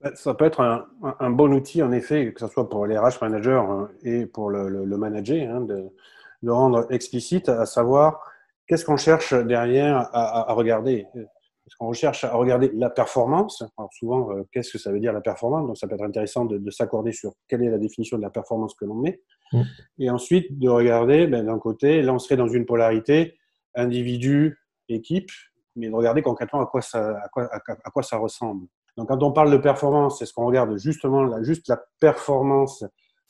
Ben, 0.00 0.14
ça 0.14 0.34
peut 0.34 0.44
être 0.44 0.60
un, 0.60 1.30
bon 1.30 1.52
outil, 1.52 1.82
en 1.82 1.90
effet, 1.90 2.32
que 2.32 2.40
ce 2.40 2.46
soit 2.46 2.68
pour 2.68 2.86
les 2.86 2.96
RH 2.96 3.20
managers 3.20 3.60
hein, 3.68 3.88
et 4.04 4.26
pour 4.26 4.50
le, 4.50 4.96
manager, 4.96 5.50
hein, 5.50 5.60
de, 5.62 5.88
de, 6.42 6.50
rendre 6.50 6.86
explicite, 6.90 7.48
à 7.48 7.66
savoir 7.66 8.20
qu'est-ce 8.68 8.84
qu'on 8.84 8.96
cherche 8.96 9.34
derrière 9.34 10.08
à, 10.12 10.52
regarder 10.52 11.06
Est-ce 11.16 11.74
qu'on 11.78 11.88
recherche 11.88 12.22
à 12.22 12.32
regarder 12.32 12.70
la 12.74 12.90
performance 12.90 13.64
Alors 13.76 13.92
souvent, 13.92 14.30
euh, 14.30 14.44
qu'est-ce 14.52 14.72
que 14.72 14.78
ça 14.78 14.92
veut 14.92 15.00
dire 15.00 15.12
la 15.12 15.20
performance? 15.20 15.66
Donc 15.66 15.76
ça 15.76 15.88
peut 15.88 15.96
être 15.96 16.04
intéressant 16.04 16.44
de, 16.44 16.70
s'accorder 16.70 17.12
sur 17.12 17.32
quelle 17.48 17.64
est 17.64 17.70
la 17.70 17.78
définition 17.78 18.18
de 18.18 18.22
la 18.22 18.30
performance 18.30 18.74
que 18.74 18.84
l'on 18.84 18.94
met. 18.94 19.20
Mm. 19.52 19.62
Et 19.98 20.10
ensuite, 20.10 20.56
de 20.60 20.68
regarder 20.68 21.26
ben, 21.26 21.46
d'un 21.46 21.58
côté, 21.58 22.02
là 22.02 22.14
on 22.14 22.20
serait 22.20 22.36
dans 22.36 22.48
une 22.48 22.66
polarité 22.66 23.36
individu, 23.74 24.58
équipe, 24.88 25.30
mais 25.78 25.88
de 25.88 25.94
regarder 25.94 26.22
concrètement 26.22 26.60
à 26.60 26.66
quoi 26.66 26.82
ça, 26.82 28.16
ressemble. 28.18 28.66
Donc 28.96 29.08
quand 29.08 29.22
on 29.22 29.32
parle 29.32 29.50
de 29.50 29.56
performance, 29.56 30.20
est-ce 30.22 30.32
qu'on 30.32 30.46
regarde 30.46 30.76
justement 30.76 31.22
la, 31.22 31.42
juste 31.42 31.68
la 31.68 31.80
performance 32.00 32.84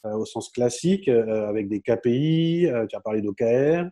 euh, 0.06 0.12
au 0.12 0.24
sens 0.24 0.48
classique, 0.48 1.08
euh, 1.08 1.48
avec 1.48 1.68
des 1.68 1.80
KPI, 1.80 2.68
tu 2.88 2.96
as 2.96 3.00
parlé 3.00 3.20
d'OKR, 3.20 3.88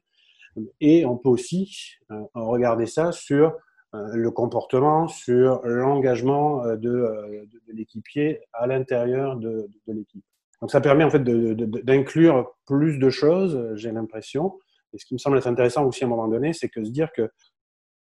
et 0.81 1.05
on 1.05 1.17
peut 1.17 1.29
aussi 1.29 1.97
euh, 2.11 2.23
regarder 2.35 2.87
ça 2.87 3.13
sur 3.13 3.55
euh, 3.95 4.09
le 4.15 4.31
comportement, 4.31 5.09
sur 5.09 5.61
l'engagement 5.65 6.65
euh, 6.65 6.77
de, 6.77 7.49
l'équipier 7.69 8.41
à 8.53 8.67
l'intérieur 8.67 9.37
de, 9.37 9.69
l'équipe. 9.87 10.25
Donc 10.61 10.71
ça 10.71 10.81
permet 10.81 11.05
en 11.05 11.11
fait 11.11 11.23
d'inclure 11.23 12.57
plus 12.67 12.99
de 12.99 13.11
choses, 13.11 13.75
j'ai 13.75 13.93
l'impression. 13.93 14.59
Et 14.93 14.99
ce 14.99 15.05
qui 15.05 15.15
me 15.15 15.19
semble 15.19 15.37
être 15.37 15.47
intéressant 15.47 15.85
aussi 15.85 16.05
à 16.05 16.07
un 16.07 16.11
moment 16.11 16.29
donné, 16.29 16.55
c'est 16.55 16.69
que 16.69 16.83
se 16.83 16.91
dire 16.91 17.13
que 17.13 17.31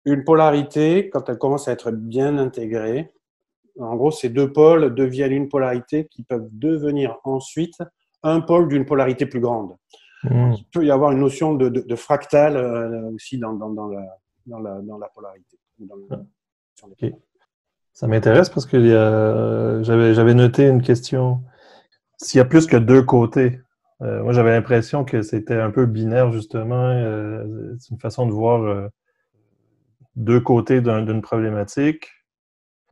une 0.05 0.23
polarité, 0.23 1.09
quand 1.09 1.29
elle 1.29 1.37
commence 1.37 1.67
à 1.67 1.71
être 1.71 1.91
bien 1.91 2.37
intégrée, 2.37 3.11
en 3.79 3.95
gros, 3.95 4.11
ces 4.11 4.29
deux 4.29 4.51
pôles 4.51 4.93
deviennent 4.93 5.31
une 5.31 5.49
polarité 5.49 6.07
qui 6.07 6.23
peuvent 6.23 6.49
devenir 6.51 7.17
ensuite 7.23 7.77
un 8.23 8.41
pôle 8.41 8.67
d'une 8.67 8.85
polarité 8.85 9.25
plus 9.25 9.39
grande. 9.39 9.75
Hmm. 10.23 10.51
Il 10.51 10.65
peut 10.71 10.85
y 10.85 10.91
avoir 10.91 11.11
une 11.11 11.19
notion 11.19 11.53
de, 11.53 11.69
de, 11.69 11.95
fractal 11.95 12.57
euh, 12.57 13.11
aussi 13.11 13.37
dans, 13.37 13.53
dans, 13.53 13.69
dans, 13.69 13.87
la, 13.87 14.05
dans, 14.45 14.59
la, 14.59 14.81
dans, 14.81 14.97
la, 14.97 15.07
polarité. 15.07 15.57
Ça 17.93 18.07
m'intéresse 18.07 18.49
parce 18.49 18.65
que 18.65 18.75
euh, 18.75 19.81
j'avais 19.83 20.33
noté 20.33 20.67
une 20.67 20.81
question. 20.81 21.41
S'il 22.17 22.39
y 22.39 22.41
a 22.41 22.45
plus 22.45 22.67
que 22.67 22.75
deux 22.75 23.01
côtés, 23.01 23.61
euh, 24.01 24.21
moi 24.23 24.33
j'avais 24.33 24.51
l'impression 24.51 25.05
que 25.05 25.21
c'était 25.21 25.59
un 25.59 25.71
peu 25.71 25.85
binaire 25.85 26.33
justement. 26.33 26.91
C'est 27.79 27.91
une 27.91 27.99
façon 27.99 28.25
de 28.25 28.33
voir 28.33 28.89
deux 30.19 30.41
côtés 30.41 30.81
d'une 30.81 31.21
problématique. 31.21 32.11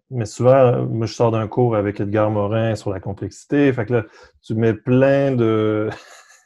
Mais 0.10 0.26
souvent, 0.26 0.86
moi, 0.86 1.06
je 1.06 1.14
sors 1.14 1.32
d'un 1.32 1.48
cours 1.48 1.76
avec 1.76 2.00
Edgar 2.00 2.32
Morin 2.32 2.76
sur 2.76 2.90
la 2.90 3.02
complexité. 3.02 3.72
Fait 3.74 3.86
que 3.86 3.94
là, 3.94 4.06
tu 4.42 4.56
mets 4.56 4.74
plein 4.74 5.36
de, 5.36 5.90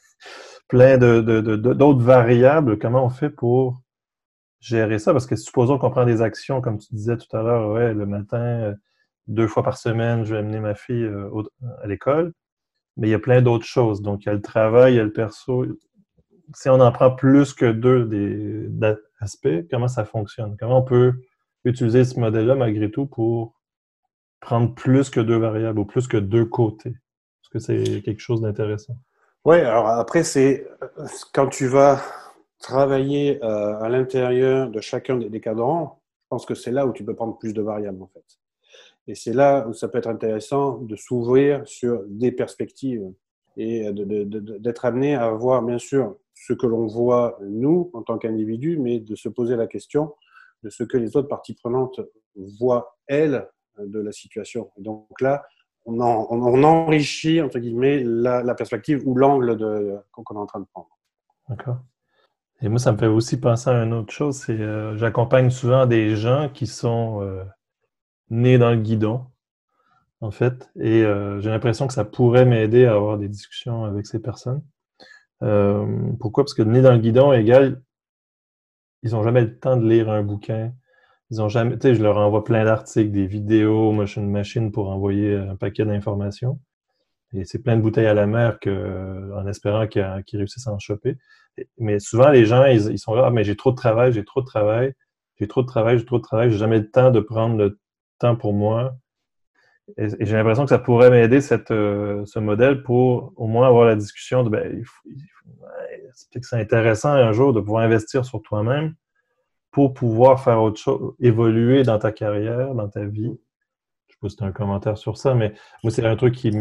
plein 0.68 0.98
d'autres 0.98 2.02
variables. 2.02 2.78
Comment 2.78 3.04
on 3.04 3.10
fait 3.10 3.30
pour 3.30 3.80
gérer 4.58 4.98
ça? 4.98 5.12
Parce 5.12 5.26
que 5.26 5.36
supposons 5.36 5.78
qu'on 5.78 5.90
prend 5.90 6.04
des 6.04 6.20
actions, 6.20 6.60
comme 6.60 6.78
tu 6.78 6.92
disais 6.92 7.16
tout 7.16 7.36
à 7.36 7.42
l'heure, 7.42 7.70
ouais, 7.70 7.94
le 7.94 8.04
matin, 8.04 8.42
euh, 8.42 8.74
deux 9.28 9.46
fois 9.46 9.62
par 9.62 9.78
semaine, 9.78 10.24
je 10.24 10.34
vais 10.34 10.40
amener 10.40 10.58
ma 10.58 10.74
fille 10.74 11.04
euh, 11.04 11.30
à 11.82 11.86
l'école. 11.86 12.32
Mais 12.96 13.06
il 13.06 13.12
y 13.12 13.14
a 13.14 13.20
plein 13.20 13.40
d'autres 13.40 13.66
choses. 13.66 14.02
Donc, 14.02 14.24
il 14.24 14.26
y 14.26 14.30
a 14.30 14.34
le 14.34 14.42
travail, 14.42 14.94
il 14.94 14.96
y 14.96 15.00
a 15.00 15.04
le 15.04 15.12
perso. 15.12 15.64
Si 16.56 16.68
on 16.68 16.80
en 16.80 16.90
prend 16.90 17.12
plus 17.12 17.54
que 17.54 17.70
deux 17.70 18.04
des, 18.06 18.68
aspects, 19.22 19.68
comment 19.70 19.88
ça 19.88 20.04
fonctionne? 20.04 20.56
Comment 20.58 20.78
on 20.78 20.84
peut 20.84 21.14
utiliser 21.64 22.04
ce 22.04 22.18
modèle-là 22.18 22.54
malgré 22.54 22.90
tout 22.90 23.06
pour 23.06 23.54
prendre 24.40 24.74
plus 24.74 25.10
que 25.10 25.20
deux 25.20 25.36
variables 25.36 25.78
ou 25.78 25.84
plus 25.84 26.08
que 26.08 26.16
deux 26.16 26.44
côtés? 26.44 26.90
Est-ce 26.90 27.50
que 27.50 27.58
c'est 27.58 28.02
quelque 28.02 28.20
chose 28.20 28.40
d'intéressant? 28.40 28.96
Oui, 29.44 29.56
alors 29.56 29.88
après, 29.88 30.24
c'est 30.24 30.66
quand 31.32 31.48
tu 31.48 31.66
vas 31.66 32.00
travailler 32.58 33.42
euh, 33.42 33.80
à 33.80 33.88
l'intérieur 33.88 34.70
de 34.70 34.80
chacun 34.80 35.16
des, 35.16 35.40
cadrans, 35.40 36.00
je 36.22 36.28
pense 36.28 36.46
que 36.46 36.54
c'est 36.54 36.70
là 36.70 36.86
où 36.86 36.92
tu 36.92 37.04
peux 37.04 37.14
prendre 37.14 37.36
plus 37.36 37.52
de 37.52 37.62
variables 37.62 38.02
en 38.02 38.06
fait. 38.06 38.24
Et 39.08 39.16
c'est 39.16 39.32
là 39.32 39.66
où 39.66 39.74
ça 39.74 39.88
peut 39.88 39.98
être 39.98 40.08
intéressant 40.08 40.78
de 40.78 40.94
s'ouvrir 40.94 41.66
sur 41.66 42.04
des 42.06 42.30
perspectives 42.30 43.02
et 43.56 43.90
d'être 43.92 44.84
amené 44.84 45.16
à 45.16 45.30
voir 45.30 45.60
bien 45.62 45.78
sûr 45.78 46.16
ce 46.46 46.52
que 46.52 46.66
l'on 46.66 46.86
voit 46.86 47.38
nous 47.42 47.90
en 47.92 48.02
tant 48.02 48.18
qu'individus, 48.18 48.78
mais 48.78 48.98
de 48.98 49.14
se 49.14 49.28
poser 49.28 49.56
la 49.56 49.66
question 49.66 50.14
de 50.62 50.70
ce 50.70 50.84
que 50.84 50.96
les 50.96 51.16
autres 51.16 51.28
parties 51.28 51.54
prenantes 51.54 52.00
voient 52.36 52.96
elles 53.06 53.48
de 53.78 54.00
la 54.00 54.12
situation. 54.12 54.70
Et 54.76 54.82
donc 54.82 55.20
là, 55.20 55.44
on, 55.86 56.00
enrichit, 56.00 57.40
entre 57.40 57.58
guillemets, 57.58 58.02
la, 58.04 58.54
perspective 58.54 59.02
ou 59.06 59.14
l'angle 59.14 59.56
qu'on 60.12 60.34
est 60.34 60.38
en 60.38 60.46
train 60.46 60.60
de 60.60 60.66
prendre. 60.72 60.88
D'accord. 61.48 61.78
Et 62.60 62.68
moi, 62.68 62.78
ça 62.78 62.92
me 62.92 62.98
fait 62.98 63.08
aussi 63.08 63.40
penser 63.40 63.70
à 63.70 63.82
une 63.82 63.92
autre 63.92 64.12
chose, 64.12 64.36
c'est 64.36 64.60
euh, 64.60 64.96
j'accompagne 64.96 65.50
souvent 65.50 65.86
des 65.86 66.14
gens 66.14 66.48
qui 66.48 66.68
sont 66.68 67.20
euh, 67.20 67.42
nés 68.30 68.56
dans 68.56 68.70
le 68.70 68.76
guidon, 68.76 69.26
en 70.20 70.30
fait, 70.30 70.70
et 70.76 71.02
euh, 71.02 71.40
j'ai 71.40 71.50
l'impression 71.50 71.88
que 71.88 71.92
ça 71.92 72.04
pourrait 72.04 72.46
m'aider 72.46 72.86
à 72.86 72.94
avoir 72.94 73.18
des 73.18 73.28
discussions 73.28 73.84
avec 73.84 74.06
ces 74.06 74.20
personnes. 74.20 74.62
Pourquoi? 76.20 76.44
Parce 76.44 76.54
que 76.54 76.62
nés 76.62 76.82
dans 76.82 76.92
le 76.92 76.98
guidon 76.98 77.32
égale, 77.32 77.82
ils 79.02 79.10
n'ont 79.12 79.22
jamais 79.22 79.42
le 79.42 79.58
temps 79.58 79.76
de 79.76 79.88
lire 79.88 80.10
un 80.10 80.22
bouquin, 80.22 80.72
ils 81.30 81.40
ont 81.40 81.48
jamais, 81.48 81.76
je 81.82 82.02
leur 82.02 82.18
envoie 82.18 82.44
plein 82.44 82.64
d'articles, 82.64 83.10
des 83.10 83.26
vidéos, 83.26 83.90
une 84.16 84.30
machine 84.30 84.70
pour 84.70 84.90
envoyer 84.90 85.34
un 85.34 85.56
paquet 85.56 85.84
d'informations. 85.84 86.60
Et 87.32 87.44
c'est 87.46 87.60
plein 87.60 87.76
de 87.76 87.80
bouteilles 87.80 88.06
à 88.06 88.12
la 88.12 88.26
mer 88.26 88.60
que, 88.60 89.32
en 89.34 89.46
espérant 89.46 89.86
qu'ils 89.86 90.22
réussissent 90.34 90.66
à 90.66 90.72
en 90.72 90.78
choper. 90.78 91.16
Mais 91.78 91.98
souvent, 92.00 92.30
les 92.30 92.44
gens, 92.44 92.64
ils, 92.66 92.98
sont 92.98 93.14
là, 93.14 93.24
ah, 93.26 93.30
mais 93.30 93.44
j'ai 93.44 93.56
trop 93.56 93.70
de 93.70 93.76
travail, 93.76 94.12
j'ai 94.12 94.24
trop 94.24 94.42
de 94.42 94.46
travail, 94.46 94.92
j'ai 95.38 95.48
trop 95.48 95.62
de 95.62 95.66
travail, 95.66 95.98
j'ai 95.98 96.04
trop 96.04 96.18
de 96.18 96.22
travail, 96.22 96.50
j'ai 96.50 96.58
jamais 96.58 96.78
le 96.78 96.90
temps 96.90 97.10
de 97.10 97.20
prendre 97.20 97.56
le 97.56 97.80
temps 98.18 98.36
pour 98.36 98.52
moi. 98.52 98.94
Et, 99.96 100.08
j'ai 100.24 100.36
l'impression 100.36 100.64
que 100.64 100.70
ça 100.70 100.78
pourrait 100.78 101.10
m'aider 101.10 101.40
euh, 101.70 102.24
ce 102.24 102.38
modèle 102.38 102.82
pour 102.82 103.32
au 103.36 103.46
moins 103.46 103.66
avoir 103.68 103.86
la 103.86 103.96
discussion 103.96 104.42
de 104.42 104.50
ben, 104.50 104.82
c'est 106.14 106.44
c'est 106.44 106.56
intéressant 106.56 107.10
un 107.10 107.32
jour 107.32 107.52
de 107.52 107.60
pouvoir 107.60 107.84
investir 107.84 108.24
sur 108.24 108.42
toi-même 108.42 108.94
pour 109.70 109.94
pouvoir 109.94 110.42
faire 110.42 110.62
autre 110.62 110.78
chose, 110.78 111.14
évoluer 111.18 111.82
dans 111.82 111.98
ta 111.98 112.12
carrière, 112.12 112.74
dans 112.74 112.88
ta 112.88 113.04
vie. 113.04 113.32
Je 114.06 114.12
sais 114.12 114.18
pas 114.20 114.28
si 114.28 114.36
tu 114.36 114.44
as 114.44 114.46
un 114.46 114.52
commentaire 114.52 114.98
sur 114.98 115.16
ça, 115.16 115.34
mais 115.34 115.54
moi, 115.82 115.90
c'est 115.90 116.04
un 116.04 116.14
truc 116.14 116.34
qui, 116.34 116.52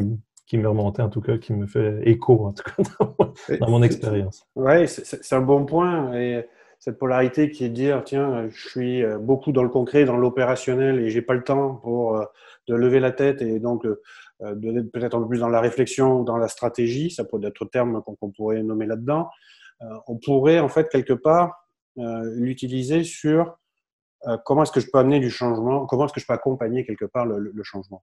qui 0.48 0.58
me 0.58 0.68
remontait, 0.68 1.02
en 1.02 1.10
tout 1.10 1.22
cas, 1.22 1.38
qui 1.38 1.54
me 1.54 1.68
fait 1.68 2.00
écho, 2.06 2.46
en 2.46 2.54
tout 2.54 2.64
cas, 2.64 3.58
dans 3.60 3.70
mon, 3.70 3.84
expérience. 3.84 4.48
Oui, 4.56 4.88
c'est 4.88 5.34
un 5.36 5.42
bon 5.42 5.66
point. 5.66 6.14
Et 6.14 6.46
cette 6.80 6.98
polarité 6.98 7.52
qui 7.52 7.66
est 7.66 7.70
de 7.70 7.74
dire, 7.74 8.02
tiens, 8.04 8.48
je 8.50 8.70
suis 8.70 9.04
euh, 9.04 9.20
beaucoup 9.20 9.52
dans 9.52 9.64
le 9.64 9.70
concret, 9.70 10.06
dans 10.06 10.18
l'opérationnel, 10.18 11.00
et 11.00 11.10
j'ai 11.10 11.22
pas 11.22 11.34
le 11.34 11.44
temps 11.44 11.76
pour 11.76 12.16
euh, 12.16 12.26
de 12.72 12.76
lever 12.76 13.00
la 13.00 13.12
tête 13.12 13.42
et 13.42 13.60
donc 13.60 13.86
euh, 13.86 14.02
de 14.42 14.82
peut-être 14.82 15.16
un 15.16 15.22
peu 15.22 15.28
plus 15.28 15.40
dans 15.40 15.50
la 15.50 15.62
réflexion, 15.62 16.24
dans 16.24 16.38
la 16.38 16.48
stratégie. 16.48 17.12
Ça 17.12 17.24
peut 17.26 17.38
être 17.38 17.44
d'autres 17.44 17.66
termes 17.66 18.02
qu'on 18.04 18.32
pourrait 18.32 18.64
nommer 18.64 18.86
là-dedans. 18.86 19.30
On 20.08 20.18
pourrait, 20.18 20.60
en 20.60 20.70
fait, 20.70 20.90
quelque 20.90 21.14
part, 21.14 21.62
euh, 21.98 22.34
l'utiliser 22.36 23.04
sur 23.04 23.58
euh, 24.28 24.38
comment 24.46 24.64
est-ce 24.64 24.72
que 24.72 24.80
je 24.80 24.88
peux 24.90 24.98
amener 24.98 25.20
du 25.20 25.30
changement, 25.30 25.86
comment 25.86 26.06
est-ce 26.06 26.14
que 26.14 26.22
je 26.22 26.26
peux 26.26 26.34
accompagner 26.34 26.86
quelque 26.86 27.04
part 27.04 27.26
le, 27.26 27.52
changement. 27.64 28.02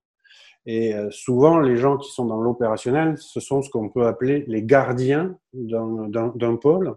Et 0.67 0.95
euh, 0.95 1.11
souvent, 1.11 1.59
les 1.59 1.77
gens 1.79 1.97
qui 1.97 2.11
sont 2.11 2.27
dans 2.27 2.39
l'opérationnel, 2.39 3.17
ce 3.17 3.41
sont 3.41 3.63
ce 3.63 3.71
qu'on 3.71 3.89
peut 3.89 4.07
appeler 4.07 4.45
les 4.47 4.63
gardiens 4.63 5.39
d'un 5.55 6.57
pôle. 6.57 6.97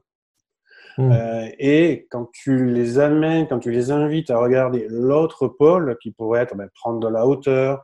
Mmh. 0.98 1.12
et 1.60 2.08
quand 2.10 2.30
tu 2.34 2.66
les 2.66 3.00
amènes, 3.00 3.48
quand 3.48 3.60
tu 3.60 3.72
les 3.72 3.92
invites 3.92 4.30
à 4.30 4.38
regarder 4.38 4.88
l'autre 4.90 5.48
pôle, 5.48 5.98
qui 6.02 6.12
pourrait 6.12 6.42
être 6.42 6.56
ben, 6.56 6.70
prendre 6.76 7.00
de 7.00 7.08
la 7.08 7.26
hauteur, 7.26 7.84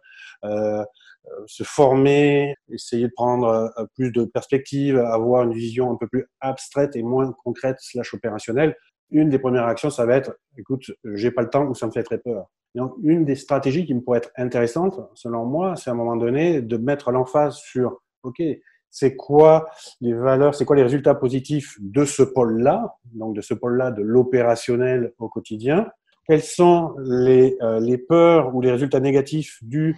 se 1.46 1.64
former, 1.64 2.56
essayer 2.70 3.08
de 3.08 3.14
prendre 3.14 3.72
plus 3.96 4.12
de 4.12 4.26
perspectives, 4.26 4.98
avoir 4.98 5.44
une 5.44 5.54
vision 5.54 5.92
un 5.92 5.96
peu 5.96 6.08
plus 6.08 6.26
abstraite 6.42 6.96
et 6.96 7.04
moins 7.04 7.34
concrète 7.44 7.78
slash 7.80 8.14
opérationnelle, 8.14 8.76
une 9.10 9.30
des 9.30 9.40
premières 9.40 9.66
actions, 9.66 9.90
ça 9.90 10.06
va 10.06 10.16
être, 10.16 10.38
écoute, 10.58 10.92
j'ai 11.14 11.32
pas 11.32 11.42
le 11.42 11.50
temps 11.50 11.66
ou 11.66 11.74
ça 11.74 11.88
me 11.88 11.92
fait 11.92 12.04
très 12.04 12.18
peur. 12.18 12.48
Donc, 12.76 12.94
une 13.02 13.26
des 13.26 13.36
stratégies 13.36 13.86
qui 13.86 13.94
me 13.94 14.02
pourrait 14.02 14.20
être 14.20 14.32
intéressante, 14.36 15.00
selon 15.14 15.46
moi, 15.46 15.76
c'est 15.76 15.90
à 15.90 15.94
un 15.94 15.96
moment 15.96 16.16
donné 16.16 16.62
de 16.62 16.78
mettre 16.78 17.12
l'emphase 17.12 17.56
sur, 17.58 18.02
OK, 18.24 18.42
c'est 18.90 19.16
quoi 19.16 19.68
les 20.02 20.14
valeurs, 20.14 20.56
c'est 20.56 20.66
quoi 20.66 20.76
les 20.76 20.84
résultats 20.84 21.16
positifs 21.16 21.78
de 21.80 22.06
ce 22.06 22.24
pôle-là, 22.24 22.98
donc 23.14 23.36
de 23.36 23.42
ce 23.42 23.54
pôle-là 23.54 23.92
de 23.92 24.02
l'opérationnel 24.02 25.14
au 25.20 25.30
quotidien, 25.30 25.88
quelles 26.28 26.44
sont 26.44 26.96
les, 27.04 27.58
euh, 27.62 27.80
les 27.80 27.98
peurs 27.98 28.54
ou 28.54 28.62
les 28.62 28.72
résultats 28.72 29.00
négatifs 29.00 29.60
dus 29.62 29.98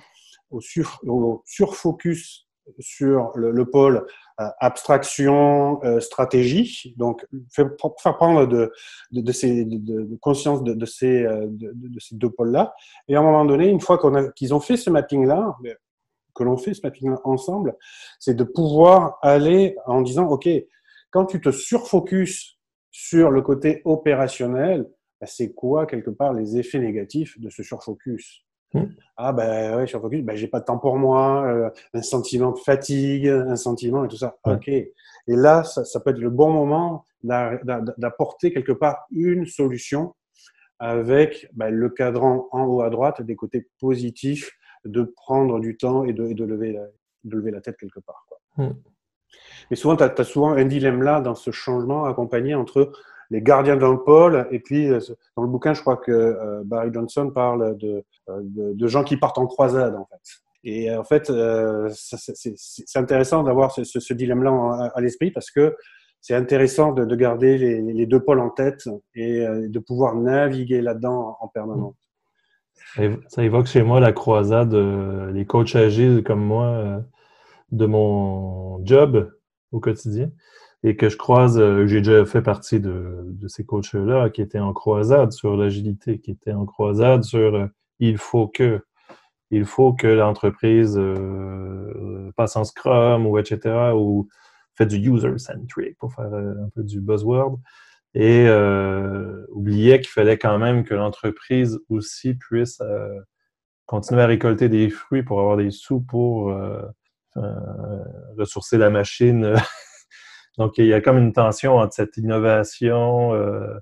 au, 0.52 0.62
sur, 0.62 1.00
au 1.08 1.42
surfocus 1.46 2.48
sur 2.80 3.32
le, 3.36 3.52
le 3.52 3.66
pôle 3.66 4.06
euh, 4.40 4.46
abstraction, 4.60 5.84
euh, 5.84 6.00
stratégie? 6.00 6.94
Donc, 6.98 7.26
faire 7.52 7.76
prendre 8.16 8.46
de, 8.46 8.72
de, 9.12 9.22
de, 9.22 9.32
ces, 9.32 9.66
de 9.66 10.16
conscience 10.22 10.64
de, 10.64 10.86
ces, 10.86 11.24
euh, 11.24 11.48
de, 11.50 12.00
ces 12.00 12.16
deux 12.16 12.30
pôles-là. 12.30 12.74
Et 13.08 13.16
à 13.16 13.20
un 13.20 13.24
moment 13.24 13.46
donné, 13.46 13.68
une 13.68 13.82
fois 13.82 14.00
qu'ils 14.36 14.54
ont 14.54 14.60
fait 14.60 14.78
ce 14.78 14.90
mapping-là, 14.90 15.56
que 16.40 16.44
l'on 16.44 16.58
fait 16.58 16.74
ce 16.74 16.82
mapping-là 16.84 17.20
ensemble, 17.24 17.76
c'est 18.20 18.34
de 18.34 18.44
pouvoir 18.44 19.20
aller 19.22 19.76
en 19.86 20.02
disant, 20.02 20.28
OK, 20.28 20.50
quand 21.12 21.26
tu 21.26 21.42
te 21.42 21.52
surfocuses 21.52 22.58
sur 22.92 23.30
le 23.30 23.42
côté 23.42 23.82
opérationnel, 23.86 24.90
bah, 25.22 25.28
c'est 25.28 25.54
quoi 25.54 25.86
quelque 25.86 26.10
part 26.10 26.34
les 26.34 26.58
effets 26.58 26.80
négatifs 26.80 27.40
de 27.40 27.50
ce 27.50 27.62
surfocus? 27.62 28.46
Hmm. 28.74 28.86
Ah 29.18 29.34
ben 29.34 29.76
ouais, 29.76 29.88
je 29.88 29.88
suis 29.88 30.00
focus, 30.00 30.24
ben 30.24 30.36
j'ai 30.36 30.48
pas 30.48 30.60
de 30.60 30.66
temps 30.66 30.78
pour 30.78 30.96
moi, 30.96 31.44
euh, 31.48 31.70
un 31.96 32.02
sentiment 32.04 32.52
de 32.52 32.60
fatigue, 32.60 33.28
un 33.28 33.56
sentiment 33.56 34.06
et 34.06 34.08
tout 34.08 34.18
ça. 34.18 34.38
Ok. 34.46 34.68
Et 34.68 34.94
là, 35.28 35.64
ça, 35.64 35.84
ça, 35.86 36.00
peut 36.00 36.12
être 36.12 36.20
le 36.20 36.30
bon 36.30 36.52
moment 36.52 37.06
d'apporter 37.24 38.54
quelque 38.54 38.72
part 38.72 39.06
une 39.12 39.46
solution 39.46 40.14
avec 40.80 41.50
ben, 41.54 41.70
le 41.70 41.90
cadran 41.90 42.48
en 42.52 42.66
haut 42.66 42.82
à 42.82 42.90
droite, 42.90 43.22
des 43.22 43.36
côtés 43.36 43.68
positifs, 43.80 44.52
de 44.90 45.04
prendre 45.04 45.60
du 45.60 45.78
temps 45.78 46.04
et 46.04 46.14
de, 46.14 46.26
et 46.28 46.34
de 46.34 46.44
lever, 46.44 46.74
la, 46.74 46.86
de 47.24 47.36
lever 47.36 47.52
la 47.52 47.62
tête 47.62 47.78
quelque 47.78 48.00
part. 48.00 48.26
Quoi. 48.28 48.66
Hmm. 48.66 48.74
Mais 49.70 49.76
souvent, 49.76 49.96
tu 49.96 50.04
as, 50.04 50.14
as, 50.18 50.24
souvent 50.24 50.52
un 50.52 50.66
dilemme 50.66 51.04
là 51.04 51.22
dans 51.22 51.36
ce 51.36 51.52
changement 51.52 52.06
accompagné 52.06 52.56
entre 52.56 52.92
les 53.30 53.42
gardiens 53.42 53.78
d'un 53.78 53.96
pôle. 53.96 54.48
Et 54.52 54.60
puis, 54.60 54.90
euh, 54.90 55.00
dans 55.36 55.44
le 55.44 55.50
bouquin, 55.50 55.74
je 55.74 55.82
crois 55.82 55.98
que 55.98 56.12
euh, 56.12 56.62
Barry 56.66 56.92
Johnson 56.94 57.32
parle 57.34 57.78
de, 57.78 58.04
euh, 58.30 58.40
de, 58.42 58.74
de, 58.74 58.88
gens 58.88 59.04
qui 59.04 59.18
partent 59.18 59.38
en 59.38 59.46
croisade, 59.46 59.96
en 59.96 60.06
fait. 60.06 60.22
Et 60.66 60.94
en 60.94 61.06
fait, 61.06 61.32
c'est 61.94 62.98
intéressant 62.98 63.44
d'avoir 63.44 63.72
ce, 63.72 63.86
ce, 63.86 64.14
dilemme-là 64.14 64.92
à, 64.94 65.00
l'esprit 65.00 65.32
parce 65.32 65.52
que 65.52 65.74
c'est 66.20 66.36
intéressant 66.36 66.92
de, 66.92 67.06
de 67.06 67.16
garder 67.16 67.58
les, 67.58 67.82
les, 67.82 68.06
deux 68.06 68.20
pôles 68.20 68.42
en 68.42 68.50
tête 68.50 68.90
et 69.16 69.40
de 69.48 69.80
pouvoir 69.80 70.16
naviguer 70.16 70.82
là-dedans 70.82 71.38
en 71.40 71.48
permanence. 71.48 71.96
Ça 73.28 73.44
évoque 73.44 73.68
chez 73.68 73.84
moi 73.84 74.00
la 74.00 74.12
croisade, 74.12 74.74
les 74.74 75.46
coachs 75.46 75.76
agiles 75.76 76.24
comme 76.24 76.44
moi, 76.44 77.04
de 77.72 77.86
mon 77.86 78.84
job 78.86 79.32
au 79.72 79.80
quotidien 79.80 80.32
et 80.84 80.96
que 80.96 81.10
je 81.10 81.18
croise, 81.18 81.60
euh, 81.60 81.86
j'ai 81.88 82.00
déjà 82.00 82.26
fait 82.26 82.42
partie 82.42 82.80
de, 82.80 83.26
de 83.26 83.48
ces 83.48 83.66
coachs-là 83.66 84.30
qui 84.30 84.42
étaient 84.42 84.60
en 84.60 84.74
croisade 84.74 85.32
sur 85.32 85.58
l'agilité, 85.58 86.20
qui 86.20 86.32
étaient 86.32 86.54
en 86.54 86.66
croisade 86.66 87.24
sur 87.24 87.56
euh, 87.56 87.68
il 88.00 88.18
faut 88.18 88.48
que, 88.48 88.82
il 89.52 89.66
faut 89.66 89.94
que 89.94 90.08
l'entreprise 90.08 90.96
euh, 90.98 92.32
passe 92.38 92.56
en 92.56 92.64
Scrum 92.64 93.26
ou 93.26 93.38
etc. 93.38 93.92
ou 93.96 94.30
fait 94.76 94.86
du 94.86 94.98
user-centric 94.98 95.98
pour 95.98 96.14
faire 96.14 96.34
un 96.34 96.70
peu 96.74 96.84
du 96.84 97.02
buzzword 97.02 97.60
et 98.14 98.48
euh, 98.48 99.46
oubliait 99.52 100.00
qu'il 100.00 100.10
fallait 100.10 100.38
quand 100.38 100.58
même 100.58 100.84
que 100.84 100.94
l'entreprise 100.94 101.80
aussi 101.90 102.34
puisse 102.36 102.82
continuer 103.86 104.22
à 104.22 104.28
récolter 104.28 104.70
des 104.70 104.90
fruits 104.90 105.24
pour 105.24 105.40
avoir 105.40 105.58
des 105.58 105.72
sous 105.72 106.02
pour 106.02 106.56
ressourcer 108.38 108.78
la 108.78 108.90
machine 108.90 109.56
Donc, 110.60 110.78
il 110.78 110.86
y 110.88 110.94
a 110.94 111.00
comme 111.00 111.18
une 111.18 111.32
tension 111.32 111.78
entre 111.78 111.94
cette 111.94 112.18
innovation, 112.18 113.34
euh, 113.34 113.80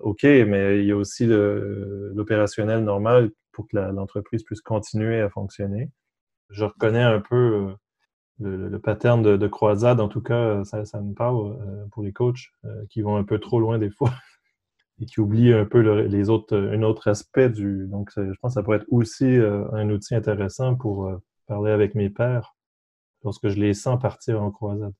OK, 0.00 0.22
mais 0.24 0.80
il 0.80 0.86
y 0.86 0.92
a 0.92 0.96
aussi 0.96 1.26
l'opérationnel 1.26 2.82
normal 2.82 3.30
pour 3.52 3.68
que 3.68 3.76
l'entreprise 3.76 4.42
puisse 4.42 4.62
continuer 4.62 5.20
à 5.20 5.28
fonctionner. 5.28 5.90
Je 6.48 6.64
reconnais 6.64 7.02
un 7.02 7.20
peu 7.20 7.36
euh, 7.36 7.74
le, 8.40 8.78
pattern 8.78 9.22
de, 9.22 9.36
de, 9.36 9.48
croisade, 9.48 10.00
en 10.00 10.08
tout 10.08 10.22
cas, 10.22 10.64
ça, 10.64 10.84
ça 10.84 11.00
me 11.00 11.14
parle 11.14 11.56
euh, 11.60 11.86
pour 11.92 12.02
les 12.02 12.12
coachs 12.12 12.50
euh, 12.64 12.84
qui 12.88 13.02
vont 13.02 13.16
un 13.16 13.24
peu 13.24 13.38
trop 13.38 13.60
loin 13.60 13.78
des 13.78 13.90
fois 13.90 14.10
et 15.00 15.06
qui 15.06 15.20
oublient 15.20 15.52
un 15.52 15.66
peu 15.66 15.82
le, 15.82 16.06
les 16.06 16.30
autres, 16.30 16.56
un 16.56 16.82
autre 16.82 17.08
aspect 17.08 17.50
du. 17.50 17.86
Donc, 17.88 18.10
je 18.16 18.32
pense 18.40 18.52
que 18.52 18.54
ça 18.54 18.62
pourrait 18.62 18.78
être 18.78 18.90
aussi 18.90 19.26
un 19.26 19.88
outil 19.90 20.14
intéressant 20.14 20.74
pour 20.74 21.10
parler 21.46 21.72
avec 21.72 21.94
mes 21.94 22.10
pairs 22.10 22.56
lorsque 23.24 23.48
je 23.48 23.58
les 23.58 23.74
sens 23.74 24.00
partir 24.00 24.42
en 24.42 24.50
croisade. 24.50 24.94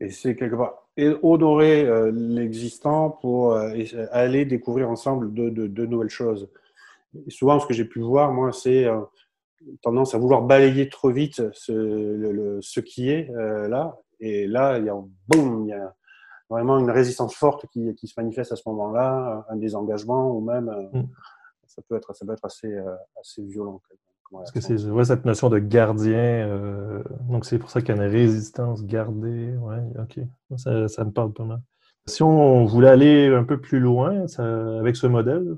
Et 0.00 0.10
c'est 0.10 0.36
quelque 0.36 0.54
part 0.54 0.88
et 0.98 1.14
honorer 1.22 1.86
euh, 1.86 2.10
l'existant 2.12 3.08
pour 3.08 3.52
euh, 3.52 3.72
aller 4.10 4.44
découvrir 4.44 4.90
ensemble 4.90 5.32
de, 5.32 5.86
nouvelles 5.86 6.10
choses. 6.10 6.50
Souvent, 7.28 7.60
ce 7.60 7.66
que 7.66 7.72
j'ai 7.72 7.84
pu 7.84 8.00
voir, 8.00 8.32
moi, 8.32 8.52
c'est 8.52 8.84
euh, 8.84 9.00
tendance 9.82 10.14
à 10.14 10.18
vouloir 10.18 10.42
balayer 10.42 10.88
trop 10.88 11.10
vite 11.10 11.42
ce, 11.52 11.72
le, 11.72 12.58
ce 12.62 12.80
qui 12.80 13.10
est 13.10 13.30
euh, 13.30 13.68
là. 13.68 13.96
Et 14.20 14.46
là, 14.46 14.78
il 14.78 14.86
y 14.86 14.88
a, 14.88 14.94
boum, 15.28 15.64
il 15.64 15.70
y 15.70 15.72
a 15.72 15.94
vraiment 16.50 16.78
une 16.78 16.90
résistance 16.90 17.34
forte 17.34 17.66
qui, 17.72 17.94
qui 17.94 18.08
se 18.08 18.14
manifeste 18.16 18.52
à 18.52 18.56
ce 18.56 18.62
moment-là, 18.66 19.46
un 19.48 19.56
désengagement 19.56 20.36
ou 20.36 20.40
même, 20.40 20.70
mm. 20.92 21.02
ça 21.66 21.82
peut 21.88 21.96
être, 21.96 22.14
ça 22.14 22.26
peut 22.26 22.32
être 22.32 22.44
assez, 22.44 22.74
assez 23.20 23.42
violent. 23.42 23.80
Parce 24.30 24.52
que 24.52 24.60
c'est 24.60 24.84
ouais, 24.84 25.04
cette 25.04 25.24
notion 25.24 25.48
de 25.48 25.58
gardien. 25.58 26.16
Euh, 26.16 27.02
donc, 27.28 27.44
c'est 27.44 27.58
pour 27.58 27.70
ça 27.70 27.80
qu'il 27.80 27.94
y 27.94 27.98
a 27.98 28.04
une 28.04 28.10
résistance 28.10 28.84
gardée. 28.84 29.54
Ouais, 29.56 29.82
OK. 29.98 30.20
Ça, 30.56 30.88
ça, 30.88 31.04
me 31.04 31.10
parle 31.10 31.32
pas 31.32 31.44
mal. 31.44 31.60
Si 32.06 32.22
on 32.22 32.64
voulait 32.64 32.88
aller 32.88 33.26
un 33.28 33.44
peu 33.44 33.60
plus 33.60 33.80
loin 33.80 34.26
ça, 34.28 34.78
avec 34.78 34.96
ce 34.96 35.06
modèle, 35.06 35.56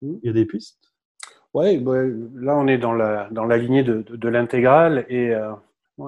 hmm. 0.00 0.16
il 0.22 0.26
y 0.26 0.28
a 0.28 0.32
des 0.32 0.46
pistes? 0.46 0.81
Oui, 1.54 1.78
ben, 1.78 2.30
là, 2.34 2.56
on 2.56 2.66
est 2.66 2.78
dans 2.78 2.94
la, 2.94 3.28
dans 3.30 3.44
la 3.44 3.56
lignée 3.58 3.82
de, 3.82 4.02
de, 4.02 4.16
de 4.16 4.28
l'intégrale 4.28 5.04
et 5.08 5.34
euh, 5.34 5.52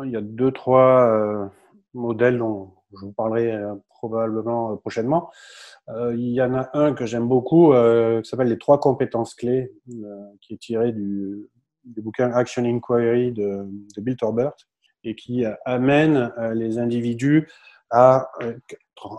il 0.04 0.10
y 0.10 0.16
a 0.16 0.20
deux, 0.20 0.50
trois 0.50 1.06
euh, 1.06 1.46
modèles 1.92 2.38
dont 2.38 2.72
je 2.92 3.04
vous 3.04 3.12
parlerai 3.12 3.52
euh, 3.52 3.74
probablement 3.88 4.72
euh, 4.72 4.76
prochainement. 4.76 5.30
il 5.88 6.32
y 6.32 6.40
en 6.40 6.54
a 6.54 6.70
un 6.72 6.94
que 6.94 7.04
j'aime 7.04 7.28
beaucoup 7.28 7.72
qui 8.22 8.28
s'appelle 8.28 8.48
les 8.48 8.58
trois 8.58 8.80
compétences 8.80 9.34
clés, 9.34 9.70
qui 10.40 10.54
est 10.54 10.58
tiré 10.58 10.92
du, 10.92 11.50
du 11.84 12.00
bouquin 12.00 12.32
Action 12.32 12.64
Inquiry 12.64 13.32
de, 13.32 13.66
de 13.94 14.00
Bill 14.00 14.16
Torbert 14.16 14.54
et 15.04 15.14
qui 15.14 15.44
euh, 15.44 15.54
amène 15.64 16.32
euh, 16.38 16.54
les 16.54 16.78
individus 16.78 17.48
à 17.90 18.30
euh, 18.42 18.54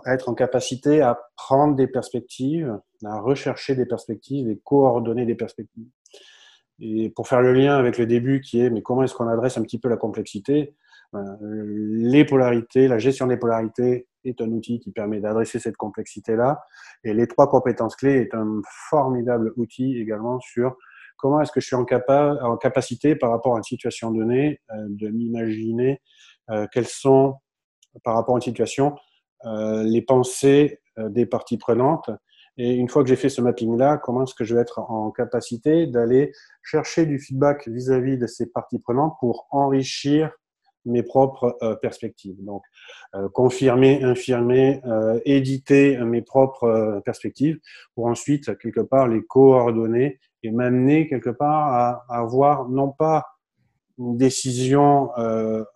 être 0.06 0.28
en 0.28 0.34
capacité 0.34 1.00
à 1.00 1.18
prendre 1.36 1.76
des 1.76 1.86
perspectives, 1.86 2.78
à 3.04 3.20
rechercher 3.20 3.76
des 3.76 3.86
perspectives 3.86 4.48
et 4.50 4.60
coordonner 4.64 5.24
des 5.24 5.36
perspectives. 5.36 5.86
Et 6.80 7.10
pour 7.10 7.28
faire 7.28 7.40
le 7.40 7.52
lien 7.52 7.76
avec 7.76 7.98
le 7.98 8.06
début 8.06 8.40
qui 8.40 8.60
est 8.60 8.70
mais 8.70 8.82
comment 8.82 9.02
est-ce 9.02 9.14
qu'on 9.14 9.28
adresse 9.28 9.56
un 9.58 9.62
petit 9.62 9.78
peu 9.78 9.88
la 9.88 9.96
complexité, 9.96 10.74
les 11.40 12.24
polarités, 12.24 12.88
la 12.88 12.98
gestion 12.98 13.26
des 13.26 13.36
polarités 13.36 14.06
est 14.24 14.40
un 14.40 14.50
outil 14.50 14.80
qui 14.80 14.90
permet 14.90 15.20
d'adresser 15.20 15.58
cette 15.58 15.76
complexité-là. 15.76 16.60
Et 17.04 17.14
les 17.14 17.26
trois 17.26 17.48
compétences 17.48 17.96
clés 17.96 18.16
est 18.16 18.34
un 18.34 18.60
formidable 18.90 19.52
outil 19.56 19.98
également 19.98 20.40
sur 20.40 20.76
comment 21.16 21.40
est-ce 21.40 21.52
que 21.52 21.60
je 21.60 21.66
suis 21.66 21.76
en, 21.76 21.86
en, 21.86 22.56
capacité 22.56 23.16
par 23.16 23.30
rapport 23.30 23.54
à 23.54 23.58
une 23.58 23.64
situation 23.64 24.10
donnée 24.10 24.60
euh, 24.70 24.86
de 24.88 25.08
m'imaginer 25.08 26.02
euh, 26.50 26.66
quelles 26.72 26.86
sont, 26.86 27.36
par 28.04 28.14
rapport 28.14 28.34
à 28.34 28.38
une 28.38 28.42
situation, 28.42 28.96
euh, 29.44 29.82
les 29.82 30.02
pensées 30.02 30.80
des 30.98 31.26
parties 31.26 31.58
prenantes. 31.58 32.08
Et 32.58 32.74
une 32.74 32.88
fois 32.88 33.02
que 33.02 33.08
j'ai 33.08 33.16
fait 33.16 33.28
ce 33.28 33.40
mapping-là, 33.42 33.98
comment 33.98 34.24
est-ce 34.24 34.34
que 34.34 34.44
je 34.44 34.54
vais 34.54 34.62
être 34.62 34.78
en 34.78 35.10
capacité 35.10 35.86
d'aller 35.86 36.32
chercher 36.62 37.04
du 37.04 37.18
feedback 37.18 37.68
vis-à-vis 37.68 38.16
-vis 38.16 38.18
de 38.18 38.26
ces 38.26 38.46
parties 38.46 38.78
prenantes 38.78 39.16
pour 39.20 39.46
enrichir 39.50 40.30
mes 40.86 41.02
propres 41.02 41.56
euh, 41.62 41.74
perspectives? 41.76 42.36
Donc, 42.44 42.62
euh, 43.14 43.28
confirmer, 43.28 44.02
infirmer, 44.02 44.80
euh, 44.86 45.20
éditer 45.26 45.98
mes 45.98 46.22
propres 46.22 47.02
perspectives 47.04 47.58
pour 47.94 48.06
ensuite, 48.06 48.56
quelque 48.58 48.80
part, 48.80 49.06
les 49.08 49.22
coordonner 49.22 50.18
et 50.42 50.50
m'amener, 50.50 51.08
quelque 51.08 51.30
part, 51.30 51.68
à, 51.74 52.04
avoir 52.08 52.68
non 52.68 52.90
pas 52.90 53.26
une 53.98 54.16
décision 54.16 55.10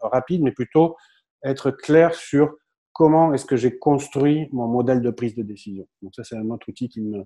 rapide, 0.01 0.43
mais 0.43 0.53
plutôt 0.53 0.97
être 1.43 1.71
clair 1.71 2.15
sur 2.15 2.55
comment 3.01 3.33
est-ce 3.33 3.47
que 3.47 3.57
j'ai 3.57 3.79
construit 3.79 4.51
mon 4.53 4.67
modèle 4.67 5.01
de 5.01 5.09
prise 5.09 5.35
de 5.35 5.43
décision. 5.43 5.89
Donc 6.03 6.15
ça, 6.15 6.23
c'est 6.23 6.37
un 6.37 6.51
autre 6.51 6.69
outil 6.69 6.91
qui 6.91 7.01
me, 7.01 7.25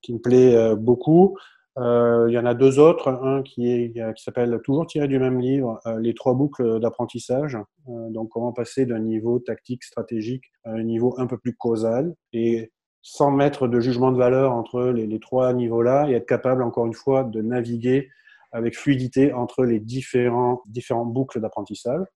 qui 0.00 0.14
me 0.14 0.20
plaît 0.20 0.76
beaucoup. 0.76 1.36
Euh, 1.76 2.26
il 2.28 2.34
y 2.34 2.38
en 2.38 2.46
a 2.46 2.54
deux 2.54 2.78
autres, 2.78 3.08
un 3.08 3.42
qui 3.42 3.68
est 3.68 3.92
qui 4.14 4.22
s'appelle 4.22 4.60
toujours 4.62 4.86
tiré 4.86 5.08
du 5.08 5.18
même 5.18 5.40
livre, 5.40 5.80
euh, 5.86 5.98
les 5.98 6.14
trois 6.14 6.34
boucles 6.34 6.78
d'apprentissage. 6.78 7.58
Euh, 7.88 8.10
donc 8.10 8.28
comment 8.28 8.52
passer 8.52 8.86
d'un 8.86 9.00
niveau 9.00 9.40
tactique 9.40 9.82
stratégique 9.82 10.44
à 10.62 10.70
un 10.70 10.84
niveau 10.84 11.16
un 11.18 11.26
peu 11.26 11.36
plus 11.36 11.56
causal 11.56 12.14
et 12.32 12.70
sans 13.00 13.32
mettre 13.32 13.66
de 13.66 13.80
jugement 13.80 14.12
de 14.12 14.18
valeur 14.18 14.52
entre 14.52 14.84
les, 14.84 15.08
les 15.08 15.18
trois 15.18 15.52
niveaux-là 15.52 16.08
et 16.08 16.12
être 16.12 16.28
capable 16.28 16.62
encore 16.62 16.86
une 16.86 16.94
fois 16.94 17.24
de 17.24 17.42
naviguer 17.42 18.08
avec 18.52 18.76
fluidité 18.76 19.32
entre 19.32 19.64
les 19.64 19.80
différents 19.80 20.62
différentes 20.66 21.12
boucles 21.12 21.40
d'apprentissage. 21.40 22.06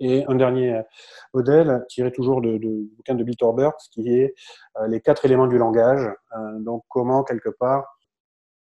Et 0.00 0.24
un 0.26 0.36
dernier 0.36 0.80
modèle, 1.34 1.84
tiré 1.88 2.12
toujours 2.12 2.40
de, 2.40 2.58
de 2.58 2.88
bouquin 2.96 3.14
de 3.14 3.24
Bill 3.24 3.36
Torbert, 3.36 3.72
qui 3.92 4.14
est 4.14 4.34
les 4.86 5.00
quatre 5.00 5.24
éléments 5.24 5.48
du 5.48 5.58
langage. 5.58 6.08
donc 6.60 6.84
comment 6.88 7.24
quelque 7.24 7.48
part 7.48 7.98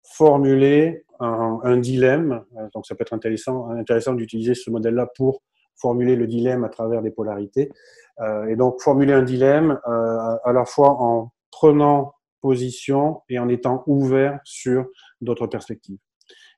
formuler 0.07 1.05
un, 1.19 1.77
dilemme. 1.77 2.43
Euh, 2.57 2.67
donc, 2.73 2.85
ça 2.85 2.95
peut 2.95 3.01
être 3.01 3.13
intéressant, 3.13 4.13
d'utiliser 4.13 4.55
ce 4.55 4.69
modèle-là 4.69 5.07
pour 5.15 5.41
formuler 5.75 6.15
le 6.15 6.27
dilemme 6.27 6.63
à 6.63 6.69
travers 6.69 7.01
des 7.01 7.11
polarités. 7.11 7.71
Euh, 8.19 8.47
et 8.47 8.55
donc, 8.55 8.81
formuler 8.81 9.13
un 9.13 9.23
dilemme 9.23 9.79
euh, 9.87 10.37
à 10.43 10.53
la 10.53 10.65
fois 10.65 11.01
en 11.01 11.31
prenant 11.51 12.13
position 12.41 13.21
et 13.29 13.39
en 13.39 13.49
étant 13.49 13.83
ouvert 13.87 14.39
sur 14.43 14.87
d'autres 15.21 15.47
perspectives. 15.47 15.99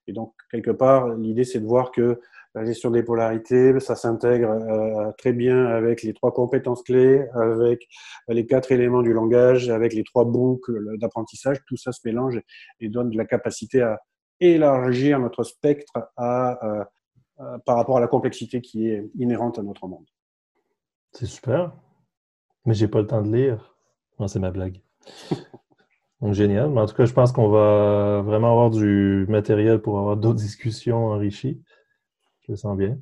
Et 0.08 0.14
donc, 0.14 0.34
quelque 0.52 0.72
part, 0.72 1.10
l'idée, 1.10 1.44
c'est 1.44 1.60
de 1.60 1.66
voir 1.66 1.92
que 1.92 2.20
la 2.56 2.66
gestion 2.66 2.90
des 2.90 3.04
polarités, 3.04 3.80
ça 3.80 3.96
s'intègre 3.96 4.50
euh, 4.50 5.12
très 5.18 5.34
bien 5.34 5.68
avec 5.68 6.02
les 6.02 6.14
trois 6.14 6.34
compétences 6.34 6.82
clés, 6.82 7.28
avec 7.34 7.88
les 8.28 8.46
quatre 8.46 8.72
éléments 8.72 9.04
du 9.04 9.14
langage, 9.14 9.70
avec 9.70 9.94
les 9.94 10.04
trois 10.04 10.26
boucles 10.26 10.98
d'apprentissage. 10.98 11.58
Tout 11.68 11.78
ça 11.78 11.92
se 11.92 12.00
mélange 12.06 12.40
et 12.80 12.90
donne 12.90 13.12
de 13.12 13.18
la 13.18 13.26
capacité 13.26 13.82
à 13.82 14.00
élargir 14.40 15.20
notre 15.20 15.44
spectre 15.44 15.94
à, 16.18 16.66
euh, 16.66 16.84
euh, 17.42 17.58
par 17.66 17.78
rapport 17.78 17.98
à 17.98 18.02
la 18.02 18.08
complexité 18.08 18.62
qui 18.62 18.90
est 18.90 19.10
inhérente 19.16 19.60
à 19.60 19.64
notre 19.64 19.88
monde. 19.88 20.06
C'est 21.12 21.26
super. 21.26 21.74
Mais 22.66 22.74
j'ai 22.74 22.88
pas 22.88 23.00
le 23.00 23.08
temps 23.08 23.22
de 23.22 23.36
lire. 23.36 23.76
Non, 24.20 24.28
c'est 24.28 24.40
ma 24.40 24.52
blague. 24.52 24.82
Donc, 26.22 26.34
génial. 26.34 26.70
Mais 26.70 26.82
en 26.82 26.86
tout 26.86 26.96
cas, 26.96 27.06
je 27.06 27.14
pense 27.14 27.32
qu'on 27.32 27.48
va 27.50 28.22
vraiment 28.22 28.52
avoir 28.52 28.72
du 28.72 29.26
matériel 29.30 29.80
pour 29.80 30.00
avoir 30.00 30.18
d'autres 30.18 30.40
discussions 30.40 31.08
enrichies. 31.08 31.64
Je 32.50 32.54
le 32.54 32.58
sens 32.58 32.76
bien. 32.76 32.98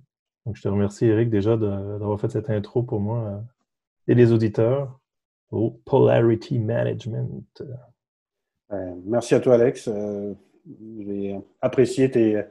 Donc, 0.45 0.57
je 0.57 0.61
te 0.61 0.67
remercie, 0.67 1.05
Eric, 1.05 1.29
déjà 1.29 1.55
d'avoir 1.55 2.19
fait 2.19 2.29
cette 2.29 2.49
intro 2.49 2.83
pour 2.83 2.99
moi 2.99 3.19
euh, 3.19 3.37
et 4.09 4.13
les 4.13 4.33
auditeurs 4.33 4.99
au 5.51 5.71
Polarity 5.85 6.59
Management. 6.59 7.63
Euh, 8.73 8.93
merci 9.05 9.35
à 9.35 9.39
toi, 9.39 9.55
Alex. 9.55 9.87
Euh, 9.87 10.33
j'ai 10.99 11.39
apprécié 11.61 12.11
tes, 12.11 12.43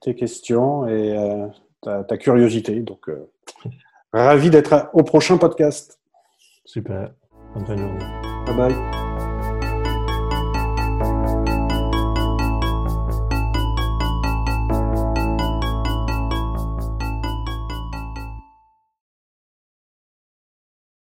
tes, 0.00 0.14
questions 0.14 0.86
et 0.86 1.16
ta, 1.80 2.04
ta, 2.04 2.16
curiosité. 2.16 2.78
Donc, 2.82 3.10
ravi 4.12 4.48
d'être 4.48 4.90
au 4.92 5.02
prochain 5.02 5.38
podcast. 5.38 5.98
Super. 6.64 7.12
Bonne 7.52 7.66
fin 7.66 7.74
de 7.74 7.80
journée. 7.80 8.04
Bye 8.46 8.56
bye. 8.56 9.13